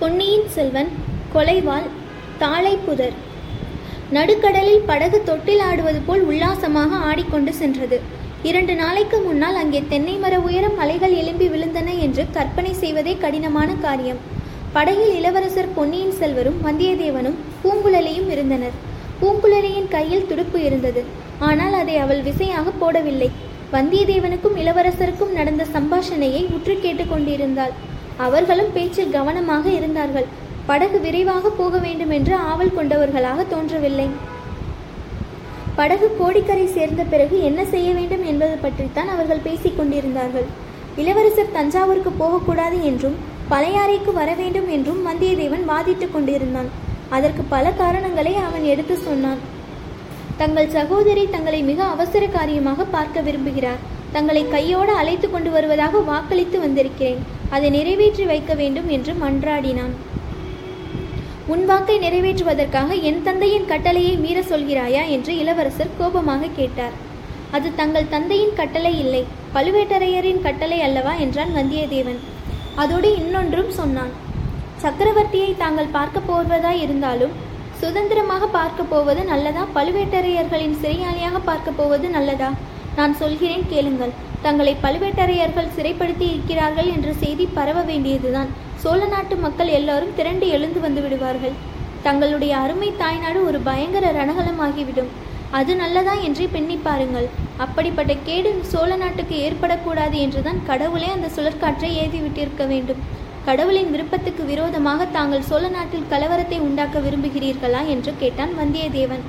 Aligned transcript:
பொன்னியின் 0.00 0.48
செல்வன் 0.54 0.90
கொலைவாள் 1.34 1.86
தாழைப்புதர் 2.40 3.14
நடுக்கடலில் 4.16 4.84
படகு 4.88 5.18
தொட்டில் 5.28 5.62
ஆடுவது 5.68 6.00
போல் 6.08 6.24
உல்லாசமாக 6.30 6.98
ஆடிக்கொண்டு 7.08 7.52
சென்றது. 7.60 7.98
இரண்டு 8.48 8.74
நாளைக்கு 8.80 9.18
முன்னால் 9.26 9.58
அங்கே 9.62 9.80
தென்னை 9.92 10.16
மர 10.24 10.34
உயரம் 10.48 10.76
மலைகள் 10.80 11.14
எழும்பி 11.20 11.48
விழுந்தன 11.54 11.94
என்று 12.06 12.24
கற்பனை 12.36 12.72
செய்வதே 12.82 13.14
கடினமான 13.24 13.70
காரியம். 13.86 14.20
படகில் 14.76 15.14
இளவரசர் 15.20 15.74
பொன்னியின் 15.78 16.14
செல்வரும் 16.20 16.60
வந்தியத்தேவனும் 16.68 17.40
பூங்குழலியும் 17.64 18.30
இருந்தனர். 18.36 18.78
பூங்குழலியின் 19.22 19.90
கையில் 19.96 20.28
துடுப்பு 20.30 20.60
இருந்தது. 20.68 21.02
ஆனால் 21.50 21.76
அதை 21.82 21.98
அவள் 22.04 22.24
விசையாக 22.30 22.76
போடவில்லை. 22.84 23.32
வந்தியத்தேவனுக்கும் 23.74 24.58
இளவரசருக்கும் 24.62 25.36
நடந்த 25.40 25.62
சம்பாஷணையை 25.76 26.42
உற்று 26.56 26.74
கேட்டுக்கொண்டிருந்தாள். 26.84 27.76
அவர்களும் 28.16 28.72
பேச்சில் 28.72 29.10
கவனமாக 29.10 29.70
இருந்தார்கள். 29.70 30.26
படகு 30.66 31.00
விரைவாக 31.00 31.48
போக 31.48 31.78
வேண்டும் 31.78 32.10
என்று 32.10 32.34
ஆவல் 32.34 32.74
கொண்டவர்களாக 32.74 33.42
தோன்றவில்லை. 33.42 34.08
படகு 35.76 36.16
கோடிக்கரை 36.18 36.66
சேர்ந்த 36.66 37.02
பிறகு 37.02 37.42
என்ன 37.42 37.64
செய்ய 37.64 37.92
வேண்டும் 37.92 38.24
என்பது 38.24 38.56
பற்றித்தான் 38.56 39.08
அவர்கள் 39.08 39.38
பேசிக் 39.38 39.76
கொண்டிருந்தார்கள். 39.76 40.46
இளவரசர் 40.96 41.52
தஞ்சாவூருக்கு 41.52 42.10
போகக்கூடாது 42.10 42.84
என்றும் 42.84 43.16
பழையாறைக்கு 43.50 44.12
வர 44.12 44.34
வேண்டும் 44.34 44.68
என்றும் 44.68 45.06
வந்தியத்தேவன் 45.06 45.64
வாதிட்டுக் 45.68 46.12
கொண்டிருந்தான். 46.12 46.70
அதற்கு 47.08 47.42
பல 47.42 47.70
காரணங்களை 47.70 48.36
அவன் 48.36 48.64
எடுத்து 48.64 48.96
சொன்னான். 48.96 49.38
தங்கள் 50.36 50.68
சகோதரி 50.68 51.28
தங்களை 51.30 51.62
மிக 51.62 51.84
அவசர 51.84 52.26
காரியமாக 52.26 52.84
பார்க்க 52.84 53.20
விரும்புகிறார். 53.20 53.82
தங்களை 54.12 54.48
கையோடு 54.48 54.92
அழைத்து 54.92 55.30
கொண்டு 55.30 55.50
வருவதாக 55.50 55.98
வாக்களித்து 55.98 56.60
வந்திருக்கிறேன். 56.60 57.35
அதை 57.54 57.70
நிறைவேற்றி 57.70 58.24
வைக்க 58.24 58.54
வேண்டும் 58.54 58.88
என்று 58.88 59.12
மன்றாடினான். 59.12 59.94
உன் 61.46 61.64
வாக்கை 61.64 61.96
நிறைவேற்றுவதற்காக 61.98 63.02
என் 63.08 63.22
தந்தையின் 63.22 63.66
கட்டளையை 63.66 64.14
மீற 64.16 64.38
சொல்கிறாயா 64.52 65.02
என்று 65.08 65.32
இளவரசர் 65.38 65.96
கோபமாக 65.98 66.52
கேட்டார். 66.56 66.94
அது 67.56 67.68
தங்கள் 67.74 68.12
தந்தையின் 68.14 68.54
கட்டளை 68.54 68.92
இல்லை 68.98 69.24
பழுவேட்டரையரின் 69.54 70.40
கட்டளை 70.46 70.78
அல்லவா 70.80 71.12
என்றான் 71.24 71.52
வந்தியத்தேவன். 71.58 72.20
அதோடு 72.74 73.10
இன்னொன்றும் 73.16 73.70
சொன்னான். 73.70 74.12
சக்கரவர்த்தியை 74.82 75.52
தாங்கள் 75.56 75.94
பார்க்க 75.98 76.28
போவதாய் 76.30 76.82
இருந்தாலும் 76.86 77.36
சுதந்திரமாக 77.80 78.44
பார்க்க 78.58 78.82
போவது 78.82 79.24
நல்லதா? 79.24 79.62
பழுவேட்டரையர்களின் 79.74 80.76
சிறையாளியாக 80.82 81.38
பார்க்க 81.44 81.70
போவது 81.70 82.08
நல்லதா? 82.08 82.50
நான் 82.96 83.14
சொல்கிறேன் 83.14 83.64
கேளுங்கள். 83.68 84.12
தங்களை 84.44 84.74
பழுவேட்டரையர்கள் 84.84 85.74
சிறைப்படுத்தி 85.76 86.26
இருக்கிறார்கள் 86.32 86.90
என்ற 86.96 87.10
செய்தி 87.22 87.44
பரவ 87.58 87.78
வேண்டியதுதான். 87.90 88.50
சோழ 88.82 89.00
நாட்டு 89.14 89.36
மக்கள் 89.44 89.70
எல்லாரும் 89.78 90.14
திரண்டு 90.18 90.46
எழுந்து 90.56 90.80
வந்து 90.84 91.00
விடுவார்கள். 91.04 91.56
தங்களுடைய 92.06 92.52
அருமை 92.64 92.90
தாய்நாடு 93.02 93.40
ஒரு 93.48 93.58
பயங்கர 93.68 94.06
ரணகலமாகிவிடும். 94.18 95.10
அது 95.58 95.72
நல்லதா 95.80 96.14
என்றே 96.26 96.46
பெண்ணி 96.54 96.76
பாருங்கள். 96.86 97.28
அப்படிப்பட்ட 97.64 98.12
கேடு 98.28 98.50
சோழ 98.72 98.90
நாட்டுக்கு 98.96 99.36
ஏற்படக்கூடாது 99.46 100.16
என்றுதான் 100.24 100.60
கடவுளே 100.70 101.08
அந்த 101.16 101.28
சுழற்காற்றை 101.36 101.90
ஏவி 102.02 102.20
விட்டிருக்க 102.24 102.64
வேண்டும். 102.72 103.02
கடவுளின் 103.48 103.90
விருப்பத்துக்கு 103.94 104.44
விரோதமாக 104.44 105.04
தாங்கள் 105.16 105.48
சோழ 105.48 105.64
நாட்டில் 105.68 106.08
கலவரத்தை 106.12 106.58
உண்டாக்க 106.68 106.98
விரும்புகிறீர்களா 106.98 107.82
என்று 107.94 108.12
கேட்டான் 108.22 108.54
வந்தியத்தேவன். 108.60 109.24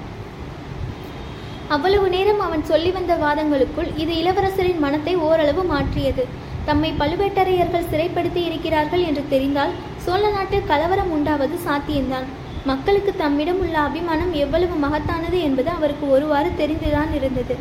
அவ்வளவு 1.75 2.05
நேரம் 2.13 2.41
அவன் 2.45 2.63
சொல்லி 2.69 2.91
வந்த 2.97 3.13
வாதங்களுக்குள் 3.21 3.89
இது 4.01 4.11
இளவரசரின் 4.19 4.83
மனத்தை 4.83 5.13
ஓரளவு 5.27 5.63
மாற்றியது. 5.71 6.23
தம்மை 6.67 6.91
பழுவேட்டரையர்கள் 6.99 7.89
சிறைப்படுத்தி 7.91 8.41
இருக்கிறார்கள் 8.49 9.03
என்று 9.09 9.23
தெரிந்தால் 9.33 9.73
சோழ 10.05 10.21
நாட்டில் 10.35 10.69
கலவரம் 10.71 11.11
உண்டாவது 11.15 11.55
சாத்தியம்தான். 11.65 12.27
மக்களுக்கு 12.69 13.11
தம்மிடம் 13.23 13.59
உள்ள 13.63 13.75
அபிமானம் 13.87 14.31
எவ்வளவு 14.43 14.77
மகத்தானது 14.85 15.37
என்பது 15.47 15.69
அவருக்கு 15.75 16.05
ஒருவாறு 16.15 16.49
தெரிந்துதான் 16.61 17.11
இருந்தது. 17.19 17.57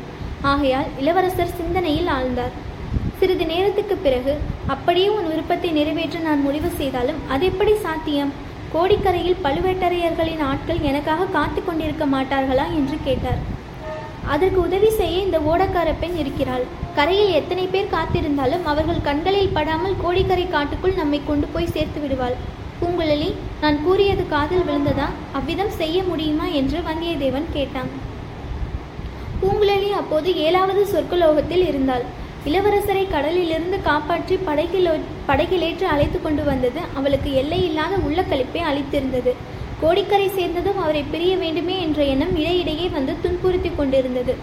ஆகையால் 0.53 0.89
இளவரசர் 1.03 1.57
சிந்தனையில் 1.59 2.11
ஆழ்ந்தார். 2.17 2.55
சிறிது 3.21 3.45
நேரத்துக்கு 3.53 3.97
பிறகு 4.07 4.33
அப்படியே 4.75 5.09
உன் 5.17 5.31
விருப்பத்தை 5.33 5.71
நிறைவேற்ற 5.81 6.19
நான் 6.29 6.47
முடிவு 6.47 6.71
செய்தாலும் 6.81 7.21
அது 7.35 7.45
எப்படி 7.51 7.75
சாத்தியம்? 7.85 8.33
கோடிக்கரையில் 8.75 9.43
பழுவேட்டரையர்களின் 9.45 10.43
ஆட்கள் 10.51 10.81
எனக்காக 10.91 11.31
காத்து 11.37 11.61
கொண்டிருக்க 11.65 12.07
மாட்டார்களா? 12.17 12.67
என்று 12.79 12.99
கேட்டார். 13.05 13.43
அதற்கு 14.33 14.59
உதவி 14.61 14.91
செய்ய 14.91 15.25
இந்த 15.27 15.39
ஓடக்கார 15.51 15.89
பெண் 16.01 16.17
இருக்கிறாள். 16.23 16.65
கரையில் 16.97 17.33
எத்தனை 17.33 17.65
பேர் 17.67 17.93
காத்திருந்தாலும் 17.95 18.65
அவர்கள் 18.73 19.07
கண்களில் 19.09 19.55
படாமல் 19.57 20.01
கோடிக்கரை 20.03 20.47
காட்டுக்குள் 20.49 20.99
நம்மை 21.01 21.21
கொண்டு 21.25 21.47
போய் 21.47 21.73
சேர்த்து 21.75 22.01
விடுவாள். 22.01 22.37
பூங்குழலி 22.81 23.31
நான் 23.61 23.79
கூறியது 23.85 24.25
காதில் 24.29 24.67
விழுந்ததா? 24.69 25.09
அவ்விதம் 25.33 25.73
செய்ய 25.81 25.99
முடியுமா? 26.03 26.47
என்று 26.61 26.79
வந்தியத்தேவன் 26.81 27.49
கேட்டான். 27.53 27.91
பூங்குழலி 29.41 29.91
அப்போது 30.01 30.29
ஏழாவது 30.47 30.83
சொர்க்கலோகத்தில் 30.93 31.65
இருந்தாள். 31.71 32.07
இளவரசரை 32.45 33.05
கடலிலிருந்து 33.09 33.79
காப்பாற்றி 33.83 34.37
படகிலோ 34.49 34.93
படகிலேற்று 35.29 35.87
அழைத்து 35.95 36.19
கொண்டு 36.23 36.43
வந்தது 36.45 36.81
அவளுக்கு 36.95 37.31
எல்லையில்லாத 37.43 37.95
உள்ளக்களிப்பை 38.09 38.63
அளித்திருந்தது. 38.71 39.33
கோடிக்கரை 39.81 40.29
சேர்ந்ததும் 40.37 40.79
அவரை 40.83 41.03
பிரிய 41.13 41.33
வேண்டுமே 41.43 41.75
என்ற 41.87 42.01
எண்ணம் 42.13 42.37
இடையிடையே 42.43 42.87
வந்து 42.95 43.15
துன்புறுத்தி 43.25 43.71
கொண்டிருந்தது. 43.73 44.35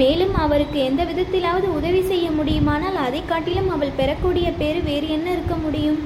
மேலும் 0.00 0.34
அவருக்கு 0.44 0.78
எந்த 0.88 1.02
விதத்திலாவது 1.10 1.68
உதவி 1.78 2.02
செய்ய 2.10 2.26
முடியுமானால் 2.38 2.98
அதை 3.06 3.20
காட்டிலும் 3.30 3.70
அவள் 3.76 3.96
பெறக்கூடிய 4.00 4.46
பேறு 4.60 4.80
வேறு 4.88 5.08
என்ன 5.16 5.26
இருக்க 5.36 5.56
முடியும்? 5.64 5.98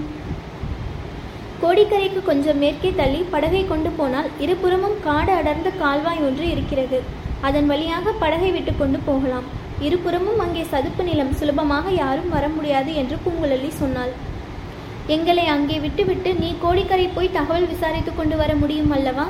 கோடிக்கரைக்கு 1.63 2.21
கொஞ்சம் 2.31 2.61
மேற்கே 2.63 2.91
தள்ளி 3.01 3.21
படகை 3.35 3.63
கொண்டு 3.71 3.91
போனால் 3.99 4.29
இருபுறமும் 4.45 4.97
காடு 5.07 5.33
அடர்ந்த 5.39 5.71
கால்வாய் 5.83 6.25
ஒன்று 6.29 6.45
இருக்கிறது. 6.55 6.99
அதன் 7.49 7.69
வழியாக 7.73 8.13
படகை 8.23 8.51
விட்டு 8.57 8.73
கொண்டு 8.77 8.99
போகலாம். 9.09 9.49
இருபுறமும் 9.89 10.41
அங்கே 10.45 10.63
சதுப்பு 10.73 11.03
நிலம் 11.09 11.37
சுலபமாக 11.41 11.91
யாரும் 12.03 12.33
வர 12.37 12.45
முடியாது 12.57 12.93
என்று 13.03 13.17
பூங்குழலி 13.25 13.71
சொன்னாள். 13.83 14.13
எங்களை 15.15 15.45
அங்கே 15.53 15.77
விட்டுவிட்டு 15.83 16.31
நீ 16.35 16.49
கோடிக்கரை 16.63 17.07
போய் 17.09 17.37
தகவல் 17.37 17.69
விசாரித்து 17.71 18.13
கொண்டு 18.15 18.37
வர 18.41 18.55
முடியும் 18.63 18.91
அல்லவா? 18.97 19.27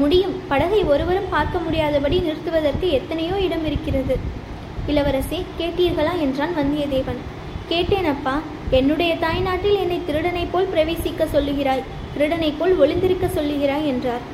முடியும். 0.00 0.34
படகை 0.50 0.80
ஒருவரும் 0.92 1.28
பார்க்க 1.34 1.58
முடியாதபடி 1.58 2.16
நிறுத்துவதற்கு 2.26 2.86
எத்தனையோ 2.98 3.36
இடம் 3.46 3.64
இருக்கிறது. 3.70 4.16
இளவரசி 4.86 5.38
கேட்டீர்களா 5.58 6.12
என்றான் 6.24 6.54
வந்தியத்தேவன். 6.60 7.20
கேட்டேன் 7.68 8.08
அப்பா 8.14 8.34
என்னுடைய 8.78 9.12
தாய்நாட்டில் 9.24 9.80
என்னை 9.82 10.00
திருடனைப் 10.08 10.52
போல் 10.52 10.70
பிரவேசிக்க 10.74 11.24
சொல்லுகிறாய் 11.34 11.86
திருடனைப் 12.14 12.58
போல் 12.58 12.74
ஒளிந்திருக்க 12.82 13.26
சொல்லுகிறாய் 13.38 13.88
என்றார். 13.92 14.24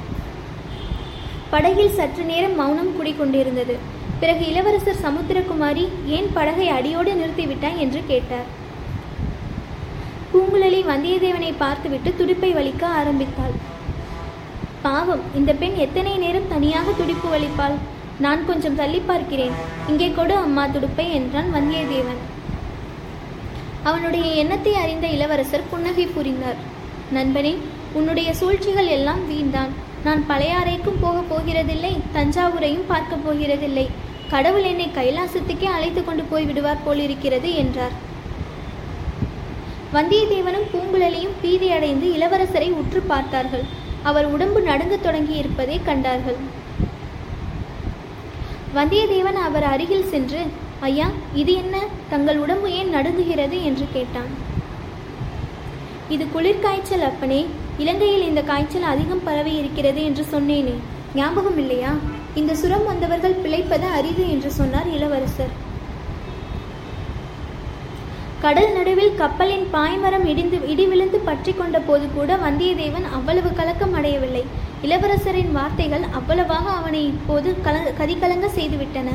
படகில் 1.53 1.97
சற்று 1.98 2.25
நேரம் 2.25 2.59
மௌனம் 2.60 2.93
குடிக்கொண்டிருந்தது 2.98 3.75
பிறகு 4.20 4.44
இளவரசர் 4.50 5.04
சமுத்திரகுமாரி 5.06 5.87
ஏன் 6.16 6.28
படகை 6.34 6.69
அடியோடு 6.69 7.12
நிறுத்திவிட்டாய் 7.20 7.81
என்று 7.84 8.03
கேட்டார். 8.12 8.48
பூங்குழலி 10.34 10.78
வந்தியத்தேவனை 10.90 11.54
பார்த்துவிட்டு 11.58 12.14
துடிப்பை 12.16 12.54
வலிக்க 12.54 12.84
ஆரம்பித்தாள். 12.84 13.52
பாவம் 14.82 15.20
இந்த 15.34 15.52
பெண் 15.52 15.74
எத்தனை 15.74 16.16
நேரம் 16.16 16.48
தனியாக 16.48 16.90
துடிப்பு 16.90 17.28
வலிப்பாள்? 17.34 17.76
நான் 18.18 18.46
கொஞ்சம் 18.46 18.74
தள்ளி 18.74 18.98
பார்க்கிறேன். 18.98 19.52
இங்கே 19.88 20.12
கொடு 20.16 20.34
அம்மா 20.34 20.66
துடுப்பை 20.66 21.12
என்றான் 21.12 21.54
வந்தியத்தேவன். 21.54 22.20
அவனுடைய 23.82 24.24
எண்ணத்தை 24.24 24.74
அறிந்த 24.74 25.06
இளவரசர் 25.06 25.68
புன்னகை 25.70 26.06
புரிந்தார். 26.06 26.56
நண்பனே 27.12 27.56
உன்னுடைய 27.92 28.34
சூழ்ச்சிகள் 28.34 28.86
எல்லாம் 28.86 29.22
வீண்தான். 29.30 29.72
நான் 30.04 30.24
பழையாறைக்கும் 30.28 31.00
போகப் 31.00 31.34
போகிறதில்லை 31.34 31.92
தஞ்சாவூரையும் 32.14 32.88
பார்க்கப் 32.88 33.28
போகிறதில்லை. 33.28 33.86
கடவுள் 34.28 34.62
என்னை 34.62 34.88
கைலாசத்துக்கே 34.94 35.64
அழைத்து 35.64 36.04
கொண்டு 36.04 36.22
போய் 36.22 36.44
விடுவார் 36.44 36.84
போலிருக்கிறது 36.84 37.54
என்றார். 37.54 38.12
வந்தியத்தேவனும் 39.94 40.71
பூங்குழலியும் 40.72 41.34
பீதியடைந்து 41.43 42.06
இளவரசரை 42.16 42.70
உற்று 42.70 43.00
பார்த்தார்கள். 43.00 43.64
அவர் 44.02 44.26
உடம்பு 44.26 44.61
நடுங்கத் 44.61 45.02
தொடங்கி 45.02 45.35
இருப்பதை 45.35 45.81
கண்டார்கள். 45.85 46.37
வந்தியத்தேவன் 48.75 49.41
அவர் 49.49 49.62
அருகில் 49.62 50.08
சென்று 50.08 50.41
ஐயா 50.81 51.11
இது 51.35 51.52
என்ன? 51.52 51.82
தங்கள் 52.08 52.38
உடம்பு 52.38 52.73
ஏன் 52.73 52.94
நடுங்குகிறது? 52.94 53.62
என்று 53.62 53.87
கேட்டான். 53.93 54.32
இது 56.08 56.25
குளிர்காய்ச்சல் 56.25 57.05
அப்பனே. 57.05 57.47
இலங்கையில் 57.79 58.26
இந்த 58.26 58.43
காய்ச்சல் 58.43 58.82
அதிகம் 58.82 59.25
பரவி 59.25 59.55
இருக்கிறது 59.56 60.05
என்று 60.05 60.25
சொன்னேனே. 60.31 60.75
ஞாபகம் 61.14 61.58
இல்லையா 61.58 61.93
இந்த 62.35 62.55
சுரம் 62.55 62.85
வந்தவர்கள் 62.85 63.40
பிழைப்பது 63.44 63.87
அரிது 63.87 64.31
என்று 64.31 64.50
சொன்னார் 64.50 64.88
இளவரசர். 64.88 65.63
கடல் 68.44 68.73
நடுவில் 68.73 69.14
கப்பலின் 69.20 69.67
பாய்மரம் 69.73 70.25
இடிந்து 70.31 70.56
இடி 70.73 70.85
விழுந்து 70.87 71.19
பற்றி 71.19 71.52
கொண்ட 71.52 71.76
போது 71.79 72.06
கூட 72.14 72.31
வந்தியத்தேவன் 72.37 73.06
அவ்வளவு 73.17 73.50
கலக்கம் 73.52 73.94
அடையவில்லை. 73.94 74.43
இளவரசரின் 74.82 75.52
வார்த்தைகள் 75.52 76.05
அவ்வளவாக 76.19 76.67
அவனை 76.70 77.00
இப்போது 77.12 77.56
கல 77.67 77.76
கதிகலங்க 78.00 78.49
செய்துவிட்டன. 78.58 79.14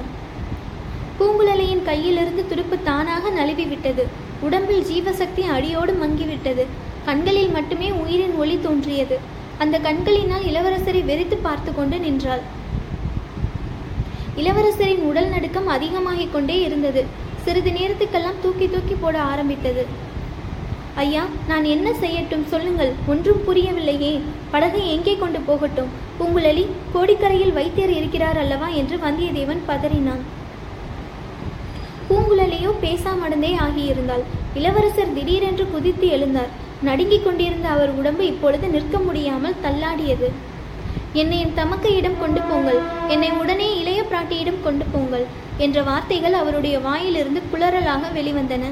பூங்குழலியின் 1.19 1.83
கையிலிருந்து 1.89 2.45
துடுப்பு 2.47 2.77
தானாக 2.83 3.29
நழுவி 3.29 3.65
விட்டது 3.65 4.05
உடம்பில் 4.41 4.83
ஜீவசக்தி 4.89 5.45
அடியோடு 5.57 5.95
மங்கிவிட்டது. 6.03 6.65
கண்களில் 7.05 7.49
மட்டுமே 7.49 7.91
உயிரின் 7.91 8.35
ஒளி 8.35 8.59
தோன்றியது. 8.61 9.17
அந்த 9.57 9.77
கண்களினால் 9.87 10.47
இளவரசரை 10.51 11.03
வெறித்து 11.11 11.39
பார்த்து 11.41 11.73
கொண்டு 11.75 11.99
நின்றாள். 11.99 12.43
இளவரசரின் 14.35 15.07
உடல் 15.11 15.33
நடுக்கம் 15.37 15.67
அதிகமாகிக் 15.77 16.33
கொண்டே 16.33 16.59
இருந்தது. 16.61 17.27
சிறிது 17.49 17.71
நேரத்துக்கெல்லாம் 17.77 18.41
தூக்கி 18.41 18.65
தூக்கி 18.69 18.95
போட 18.95 19.21
ஆரம்பித்தது. 19.21 19.83
ஐயா 20.95 21.23
நான் 21.47 21.63
என்ன 21.63 21.89
செய்யட்டும்? 22.01 22.43
சொல்லுங்கள். 22.45 22.91
ஒன்றும் 23.07 23.41
புரியவில்லையே. 23.47 24.11
படகை 24.51 24.81
எங்கே 24.95 25.17
கொண்டு 25.17 25.39
போகட்டும்? 25.39 25.89
பூங்குழலி 26.19 26.63
கோடிக்கரையில் 26.93 27.53
வைத்தியர் 27.53 27.93
இருக்கிறார் 27.95 28.37
அல்லவா? 28.37 28.67
என்று 28.67 28.97
வந்தியத்தேவன் 28.97 29.63
பதறினான். 29.67 30.21
பூங்குழலியோ 32.09 32.71
பேசாமடந்தே 32.85 33.51
ஆகியிருந்தாள். 33.65 34.23
இளவரசர் 34.53 35.15
திடீரென்று 35.17 35.67
குதித்து 35.71 36.07
எழுந்தார். 36.17 36.53
நடுங்கிக் 36.83 37.25
கொண்டிருந்த 37.25 37.69
அவர் 37.69 37.89
உடம்பு 37.89 38.25
இப்பொழுது 38.25 38.67
நிற்க 38.67 38.97
முடியாமல் 38.99 39.59
தள்ளாடியது. 39.63 40.29
என்னை 41.13 41.39
என் 41.39 41.57
தமக்கையிடம் 41.57 42.19
கொண்டு 42.19 42.41
போங்கள். 42.41 42.81
என்னை 43.07 43.31
உடனே 43.31 43.79
இளைய 43.79 44.03
பிராட்டியிடம் 44.03 44.63
கொண்டு 44.63 44.85
போங்கள். 44.93 45.27
என்ற 45.65 45.79
வார்த்தைகள் 45.89 46.35
அவருடைய 46.41 46.75
வாயிலிருந்து 46.87 47.41
குளறலாக 47.53 48.11
வெளிவந்தன. 48.17 48.65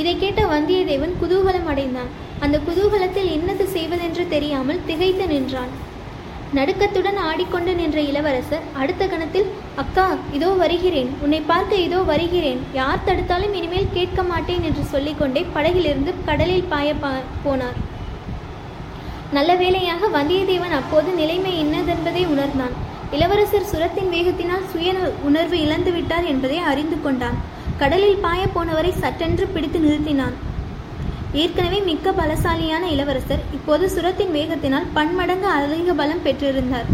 இதை 0.00 0.14
கேட்ட 0.16 0.40
வந்தியத்தேவன் 0.54 1.14
குதூகலம் 1.22 1.70
அடைந்தான். 1.72 2.10
அந்த 2.44 2.56
குதூகலத்தில் 2.66 3.30
என்னது 3.36 3.64
செய்வதென்று 3.76 4.24
தெரியாமல் 4.34 4.84
திகைத்து 4.88 5.26
நின்றான். 5.32 5.72
நடுக்கத்துடன் 6.58 7.18
ஆடிக்கொண்டு 7.26 7.72
நின்ற 7.80 7.98
இளவரசர் 8.10 8.64
அடுத்த 8.82 9.02
கணத்தில் 9.06 9.48
அக்கா 9.82 10.06
இதோ 10.36 10.48
வருகிறேன். 10.62 11.10
உன்னை 11.24 11.40
பார்க்க 11.50 11.82
இதோ 11.86 11.98
வருகிறேன். 12.12 12.60
யார் 12.80 13.04
தடுத்தாலும் 13.08 13.54
இனிமேல் 13.58 13.94
கேட்க 13.96 14.22
மாட்டேன் 14.30 14.66
என்று 14.70 14.84
சொல்லிக்கொண்டே 14.94 15.42
படகிலிருந்து 15.56 16.14
கடலில் 16.28 16.70
பாய 16.72 16.94
போனார். 17.44 17.78
நல்ல 19.36 19.50
வேளையாக 19.62 20.08
வந்தியத்தேவன் 20.18 20.78
அப்போது 20.80 21.10
நிலைமை 21.20 21.52
என்னதென்பதை 21.64 22.24
உணர்ந்தான். 22.34 22.76
இளவரசர் 23.16 23.70
சுரத்தின் 23.70 24.10
வேகத்தினால் 24.14 24.66
சுய 24.72 24.90
உணர்வு 25.22 25.56
இழந்துவிட்டார் 25.60 26.26
என்பதை 26.32 26.58
அறிந்து 26.58 26.96
கொண்டான். 27.02 27.38
கடலில் 27.78 28.20
பாய 28.24 28.42
போனவரை 28.54 28.92
சட்டென்று 28.98 29.46
பிடித்து 29.46 29.78
நிறுத்தினான். 29.78 30.36
ஏற்கனவே 31.32 31.80
மிக்க 31.88 32.10
பலசாலியான 32.10 32.84
இளவரசர் 32.94 33.42
இப்போது 33.52 33.86
சுரத்தின் 33.94 34.34
வேகத்தினால் 34.38 34.86
பன்மடங்கு 34.92 35.46
அதிக 35.46 35.92
பலம் 35.92 36.22
பெற்றிருந்தார். 36.24 36.88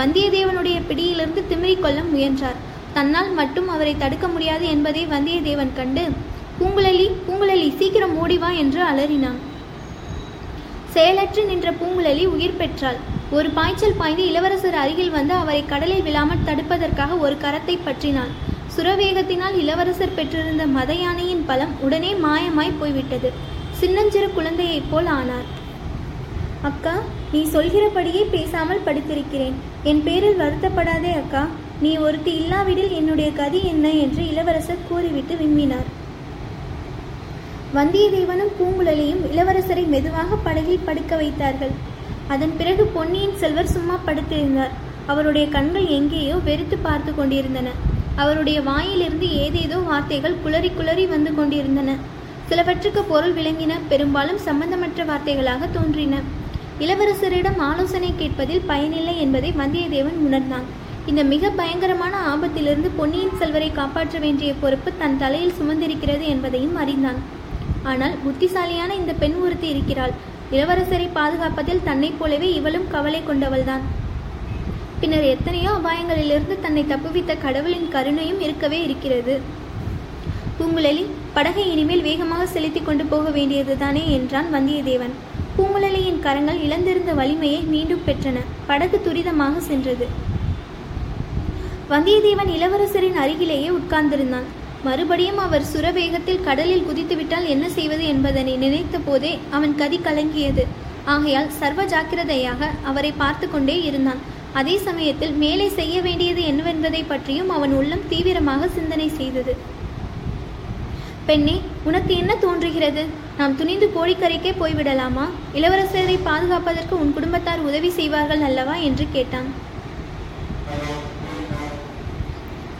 வந்தியத்தேவனுடைய 0.00 0.80
பிடியிலிருந்து 0.88 1.44
திமிரிக் 1.50 1.84
கொள்ள 1.84 2.00
முயன்றார். 2.02 2.58
தன்னால் 2.92 3.30
மட்டும் 3.40 3.68
அவரை 3.68 3.94
தடுக்க 3.98 4.28
முடியாது 4.28 4.66
என்பதை 4.68 5.06
வந்தியத்தேவன் 5.06 5.72
கண்டு 5.74 6.04
பூங்குழலி 6.58 7.06
பூங்குழலி 7.26 7.68
சீக்கிரம் 7.76 8.16
ஓடிவா 8.24 8.50
என்று 8.56 8.82
அலறினான். 8.90 9.38
செயலற்று 10.94 11.44
நின்ற 11.44 11.70
பூங்குழலி 11.70 12.26
உயிர் 12.26 12.60
பெற்றாள். 12.62 13.00
ஒரு 13.30 13.50
பாய்ச்சல் 13.50 13.96
பாய்ந்து 13.96 14.26
இளவரசர் 14.26 14.74
அருகில் 14.74 15.10
வந்து 15.10 15.34
அவரை 15.34 15.64
கடலில் 15.66 16.02
விழாமல் 16.02 16.46
தடுப்பதற்காக 16.46 17.18
ஒரு 17.18 17.36
கரத்தை 17.42 17.78
பற்றினாள் 17.84 18.32
சுரவேகத்தினால் 18.76 19.56
இளவரசர் 19.56 20.14
பெற்றிருந்த 20.14 20.66
மத 20.66 20.94
யானையின் 20.94 21.44
பலம் 21.46 21.74
உடனே 21.80 22.14
மாயமாய் 22.14 22.78
போய்விட்டது. 22.78 23.32
சின்னஞ்சிறு 23.70 24.30
குழந்தையைப் 24.32 24.88
போல் 24.90 25.06
ஆனார். 25.06 25.46
அக்கா 26.62 26.94
நீ 27.32 27.42
சொல்கிறபடியே 27.52 28.22
பேசாமல் 28.30 28.82
படித்திருக்கிறேன். 28.86 29.56
என் 29.82 30.02
பேரில் 30.02 30.40
வருத்தப்படாதே 30.40 31.12
அக்கா. 31.12 31.46
நீ 31.80 31.96
ஒருத்தி 31.96 32.34
இல்லாவிடில் 32.34 32.90
என்னுடைய 32.90 33.32
கதி 33.32 33.64
என்ன? 33.64 33.90
என்று 33.90 34.28
இளவரசர் 34.28 34.86
கூறிவிட்டு 34.88 35.34
விம்மினார். 35.34 35.88
வந்தியத்தேவனும் 37.74 38.54
பூங்குழலியும் 38.58 39.24
இளவரசரை 39.32 39.86
மெதுவாக 39.86 40.36
படகில் 40.36 40.84
படுக்க 40.84 41.16
வைத்தார்கள். 41.16 41.74
அதன் 42.32 42.54
பிறகு 42.58 42.82
பொன்னியின் 42.96 43.38
செல்வர் 43.40 43.72
சும்மா 43.74 43.94
படுத்திருந்தார். 44.06 44.74
அவருடைய 45.12 45.46
கண்கள் 45.54 45.86
எங்கேயோ 45.98 46.36
வெறுத்து 46.48 46.76
பார்த்து 46.86 47.12
கொண்டிருந்தன. 47.14 47.68
அவருடைய 48.22 48.58
வாயிலிருந்து 48.68 49.28
ஏதேதோ 49.44 49.78
வார்த்தைகள் 49.88 50.36
குளறி 50.44 50.70
குளறி 50.78 51.04
வந்து 51.06 51.30
கொண்டிருந்தன. 51.34 51.96
சிலவற்றுக்கு 52.50 53.02
பொருள் 53.08 53.34
விளங்கின 53.38 53.72
பெரும்பாலும் 53.88 54.40
சம்பந்தமற்ற 54.46 55.04
வார்த்தைகளாக 55.10 55.68
தோன்றின. 55.76 56.22
இளவரசரிடம் 56.84 57.58
ஆலோசனை 57.70 58.12
கேட்பதில் 58.20 58.66
பயனில்லை 58.70 59.16
என்பதை 59.24 59.50
வந்தியத்தேவன் 59.62 60.18
உணர்ந்தான். 60.26 60.66
இந்த 61.10 61.22
மிக 61.32 61.50
பயங்கரமான 61.60 62.14
ஆபத்திலிருந்து 62.32 62.88
பொன்னியின் 62.96 63.38
செல்வரை 63.40 63.70
காப்பாற்ற 63.72 64.18
வேண்டிய 64.18 64.50
பொறுப்பு 64.62 64.90
தன் 65.02 65.18
தலையில் 65.18 65.56
சுமந்திருக்கிறது 65.60 66.26
என்பதையும் 66.34 66.76
அறிந்தான். 66.76 67.20
ஆனால் 67.90 68.14
புத்திசாலியான 68.24 68.94
இந்த 68.94 69.12
பெண் 69.22 69.38
ஒருத்தி 69.44 69.68
இருக்கிறாள். 69.74 70.14
இளவரசரை 70.52 71.08
பாதுகாப்பதில் 71.14 71.82
தன்னைப் 71.84 72.18
போலவே 72.18 72.52
இவளும் 72.52 72.90
கவலை 72.90 73.20
கொண்டவள்தான். 73.20 73.84
பின்னர் 75.00 75.22
எத்தனையோ 75.22 75.70
அபாயங்களிலிருந்து 75.70 76.60
தன்னை 76.60 76.84
தப்புவித்த 76.88 77.36
கடவுளின் 77.42 77.88
கருணையும் 77.92 78.40
இருக்கவே 78.40 78.82
இருக்கிறது. 78.82 79.40
பூங்குழலி 80.58 81.04
படகை 81.34 81.70
இனிமேல் 81.70 82.02
வேகமாக 82.02 82.46
செலுத்திக் 82.46 82.86
கொண்டு 82.86 83.04
போக 83.04 83.30
வேண்டியதுதானே 83.30 84.10
என்றான் 84.10 84.54
வந்தியத்தேவன். 84.54 85.14
பூங்குழலியின் 85.58 86.20
கரங்கள் 86.20 86.58
இழந்திருந்த 86.58 87.14
வலிமையை 87.14 87.60
மீண்டும் 87.60 88.02
பெற்றன. 88.06 88.38
படகு 88.66 89.00
துரிதமாக 89.04 89.58
சென்றது. 89.58 90.08
வந்தியத்தேவன் 91.90 92.52
இளவரசரின் 92.56 93.14
அருகிலேயே 93.14 93.70
உட்கார்ந்திருந்தான். 93.70 94.48
மறுபடியும் 94.84 95.38
அவர் 95.38 95.70
சுரவேகத்தில் 95.72 96.44
கடலில் 96.44 96.86
குதித்துவிட்டால் 96.88 97.46
என்ன 97.54 97.68
செய்வது 97.68 98.04
என்பதனை 98.06 98.56
நினைத்த 98.56 98.98
போதே 98.98 99.38
அவன் 99.50 99.74
கதி 99.74 100.00
கலங்கியது. 100.04 100.64
ஆகையால் 101.04 101.50
சர்வ 101.50 101.84
ஜாக்கிரதையாக 101.84 102.70
அவரை 102.82 103.12
பார்த்து 103.12 103.50
கொண்டே 103.50 103.82
இருந்தான். 103.82 104.20
அதே 104.52 104.76
சமயத்தில் 104.78 105.34
மேலே 105.42 105.68
செய்ய 105.68 106.00
வேண்டியது 106.00 106.42
என்னவென்பதை 106.42 107.02
பற்றியும் 107.08 107.50
அவன் 107.50 107.72
உள்ளம் 107.72 108.08
தீவிரமாக 108.08 108.68
சிந்தனை 108.68 109.08
செய்தது. 109.08 109.54
பெண்ணே 111.26 111.60
உனக்கு 111.84 112.16
என்ன 112.16 112.32
தோன்றுகிறது? 112.36 113.04
நாம் 113.38 113.56
துணிந்து 113.56 113.92
கோடிக்கரைக்கே 113.96 114.52
போய்விடலாமா? 114.60 115.26
இளவரசரை 115.54 116.18
பாதுகாப்பதற்கு 116.24 116.94
உன் 117.02 117.12
குடும்பத்தார் 117.12 117.66
உதவி 117.68 117.90
செய்வார்கள் 117.90 118.40
அல்லவா? 118.40 118.74
என்று 118.88 119.06
கேட்டான். 119.12 119.50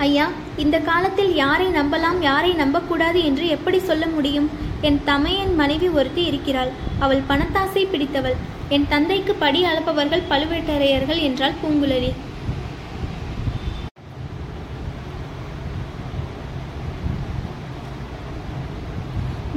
ஐயா 0.05 0.27
இந்த 0.63 0.77
காலத்தில் 0.79 1.33
யாரை 1.35 1.67
நம்பலாம் 1.67 2.21
யாரை 2.21 2.53
நம்பக்கூடாது 2.53 3.19
என்று 3.29 3.45
எப்படி 3.55 3.79
சொல்ல 3.89 4.05
முடியும்? 4.07 4.47
என் 4.81 4.99
தமையன் 5.05 5.53
மனைவி 5.55 5.89
ஒருத்தி 5.99 6.23
இருக்கிறாள். 6.31 6.71
அவள் 6.99 7.23
பணத்தாசை 7.29 7.83
பிடித்தவள். 7.91 8.37
என் 8.69 8.87
தந்தைக்கு 8.89 9.35
படி 9.35 9.61
அளப்பவர்கள் 9.65 10.29
பழுவேட்டரையர்கள் 10.31 11.21
என்றாள் 11.29 11.59
பூங்குழலி. 11.63 12.11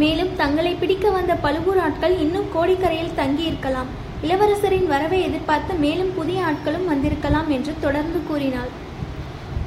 மேலும் 0.04 0.36
தங்களை 0.36 0.74
பிடிக்க 0.74 1.10
வந்த 1.10 1.34
பழுவூர் 1.48 1.84
ஆட்கள் 1.88 2.16
இன்னும் 2.20 2.52
கோடிக்கரையில் 2.56 3.18
தங்கியிருக்கலாம். 3.18 3.92
இளவரசரின் 4.24 4.90
வரவை 4.94 5.22
எதிர்பார்த்து 5.22 5.74
மேலும் 5.86 6.16
புதிய 6.16 6.40
ஆட்களும் 6.50 6.90
வந்திருக்கலாம் 6.94 7.50
என்று 7.50 7.74
தொடர்ந்து 7.86 8.22
கூறினாள். 8.32 8.72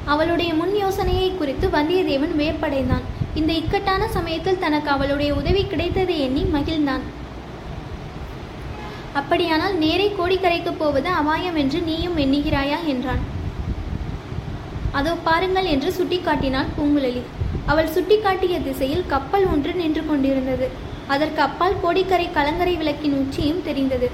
அவளுடைய 0.07 0.53
முன் 0.53 0.75
யோசனையை 0.75 1.29
குறித்து 1.31 1.67
வந்தியத்தேவன் 1.67 2.35
வியப்படைந்தான். 2.37 3.05
இந்த 3.35 3.53
இக்கட்டான 3.53 4.07
சமயத்தில் 4.07 4.59
தனக்கு 4.59 4.89
அவளுடைய 4.89 5.33
உதவி 5.33 5.63
கிடைத்ததை 5.63 6.19
எண்ணி 6.19 6.41
மகிழ்ந்தான். 6.41 7.03
அப்படியானால் 9.13 9.75
நேரே 9.77 10.13
கோடிக்கரைக்கு 10.17 10.71
போவது 10.77 11.09
அபாயம் 11.09 11.55
என்று 11.55 11.81
நீயும் 11.81 12.17
எண்ணுகிறாயா? 12.17 12.85
என்றான். 12.85 13.23
அதோ 14.91 15.13
பாருங்கள் 15.23 15.65
என்று 15.65 15.89
சுட்டிக்காட்டினாள் 15.89 16.73
பூங்குழலி. 16.77 17.21
அவள் 17.65 17.93
சுட்டிக்காட்டிய 17.95 18.63
திசையில் 18.63 19.05
கப்பல் 19.07 19.45
ஒன்று 19.45 19.73
நின்று 19.73 20.05
கொண்டிருந்தது. 20.05 20.69
அதற்கு 21.07 21.41
அப்பால் 21.41 21.81
கோடிக்கரை 21.81 22.29
கலங்கரை 22.31 22.75
விளக்கின் 22.75 23.17
உச்சியும் 23.17 23.63
தெரிந்தது. 23.63 24.09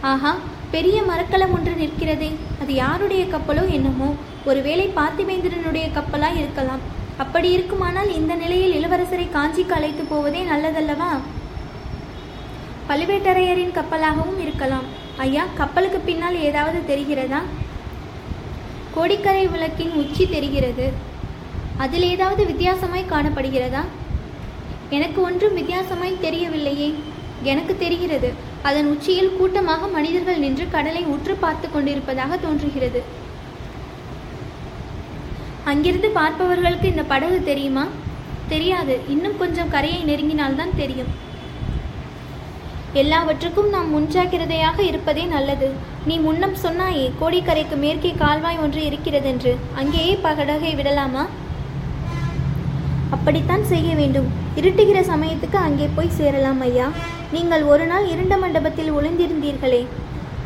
ஆஹா! 0.00 0.36
பெரிய 0.74 1.02
மரக்கலம் 1.02 1.52
ஒன்று 1.52 1.72
நிற்கிறதே. 1.72 2.28
அது 2.62 2.74
யாருடைய 2.74 3.24
கப்பலோ 3.24 3.70
என்னமோ 3.70 4.14
ஒருவேளை 4.44 4.90
பார்த்திபேந்திரனுடைய 4.96 5.86
கப்பலா 5.98 6.36
இருக்கலாம். 6.36 6.82
அப்படி 7.16 7.50
இருக்குமானால் 7.50 8.14
இந்த 8.14 8.34
நிலையில் 8.34 8.76
இளவரசரை 8.78 9.26
காஞ்சிக்கு 9.34 9.74
அழைத்து 9.78 10.04
போவதே 10.04 10.42
நல்லதல்லவா? 10.42 11.10
பழுவேட்டரையரின் 12.88 13.76
கப்பலாகவும் 13.78 14.40
இருக்கலாம். 14.40 14.86
ஐயா 15.16 15.44
கப்பலுக்கு 15.54 15.98
பின்னால் 15.98 16.38
ஏதாவது 16.40 16.78
தெரிகிறதா? 16.90 17.40
கோடிக்கரை 18.94 19.46
விளக்கின் 19.46 19.92
உச்சி 19.92 20.28
தெரிகிறது. 20.28 20.92
அதில் 21.76 22.02
ஏதாவது 22.02 22.44
வித்தியாசமாய் 22.44 23.10
காணப்படுகிறதா? 23.10 23.82
எனக்கு 24.90 25.22
ஒன்றும் 25.22 25.56
வித்தியாசமாய் 25.56 26.22
தெரியவில்லையே. 26.22 26.94
எனக்கு 27.42 27.76
தெரிகிறது. 27.78 28.50
அதன் 28.62 28.86
உச்சியில் 28.86 29.36
கூட்டமாக 29.36 29.86
மனிதர்கள் 29.86 30.38
நின்று 30.38 30.68
கடலை 30.70 31.04
உற்று 31.04 31.34
பார்த்து 31.34 31.70
கொண்டிருப்பதாக 31.70 32.36
தோன்றுகிறது. 32.36 33.02
அங்கிருந்து 35.64 36.08
பார்ப்பவர்களுக்கு 36.08 36.88
இந்த 36.88 37.02
படகு 37.02 37.42
தெரியுமா? 37.42 37.86
தெரியாது. 38.48 39.00
இன்னும் 39.08 39.38
கொஞ்சம் 39.38 39.70
கரையை 39.70 40.00
நெருங்கினால்தான் 40.04 40.76
தெரியும். 40.76 41.30
எல்லாவற்றுக்கும் 42.92 43.68
நாம் 43.68 43.92
முன்ஜாக்கிரதையாக 43.94 44.80
இருப்பதே 44.80 45.24
நல்லது. 45.24 45.70
நீ 46.06 46.18
முன்னம் 46.18 46.56
சொன்னாயே 46.62 47.10
கோடிக்கரைக்கு 47.20 47.76
மேற்கே 47.76 48.14
கால்வாய் 48.18 48.58
ஒன்று 48.58 48.84
இருக்கிறதென்று. 48.84 49.58
அங்கேயே 49.74 50.18
படகை 50.22 50.74
விடலாமா? 50.74 51.26
அப்படித்தான் 53.14 53.64
செய்ய 53.72 53.94
வேண்டும். 53.94 54.28
இருட்டுகிற 54.60 55.00
சமயத்துக்கு 55.12 55.58
அங்கே 55.66 55.88
போய் 55.96 56.16
சேரலாம் 56.18 56.62
ஐயா. 56.68 56.86
நீங்கள் 57.34 57.64
ஒரு 57.72 57.84
நாள் 57.90 58.06
இருண்ட 58.12 58.36
மண்டபத்தில் 58.36 58.94
ஒளிந்திருந்தீர்களே. 58.98 59.82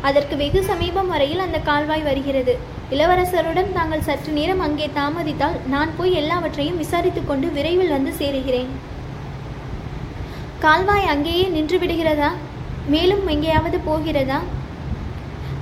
அதற்கு 0.07 0.35
வெகு 0.41 0.61
சமீபம் 0.63 1.07
வரையில் 1.07 1.45
அந்த 1.45 1.57
கால்வாய் 1.69 2.03
வருகிறது. 2.09 2.53
இளவரசருடன் 2.95 3.71
தாங்கள் 3.77 4.05
சற்று 4.09 4.31
நேரம் 4.31 4.61
அங்கே 4.65 4.89
தாமதித்தால் 4.97 5.57
நான் 5.73 5.95
போய் 5.97 6.13
எல்லாவற்றையும் 6.13 6.77
விசாரித்துக் 6.83 7.29
கொண்டு 7.29 7.47
விரைவில் 7.57 7.95
வந்து 7.95 8.13
சேருகிறேன். 8.21 8.69
கால்வாய் 10.65 11.11
அங்கேயே 11.13 11.47
நின்று 11.55 11.79
விடுகிறதா 11.79 12.29
மேலும் 12.93 13.25
எங்கேயாவது 13.27 13.79
போகிறதா? 13.89 14.39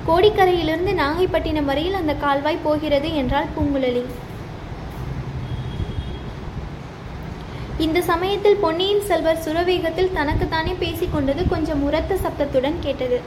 கோடிக்கரையிலிருந்து 0.08 0.94
நாகைப்பட்டினம் 1.04 1.70
வரையில் 1.72 2.00
அந்த 2.02 2.14
கால்வாய் 2.26 2.64
போகிறது 2.68 3.10
என்றாள் 3.22 3.52
பூங்குழலி. 3.56 4.04
இந்த 7.78 8.02
சமயத்தில் 8.02 8.56
பொன்னியின் 8.56 9.02
செல்வர் 9.02 9.42
சுரவேகத்தில் 9.46 10.14
தனக்குத்தானே 10.14 10.76
பேசிக்கொண்டது 10.80 11.50
கொஞ்சம் 11.50 11.84
உரத்த 11.84 12.16
சப்தத்துடன் 12.16 12.76
கேட்டது. 12.80 13.22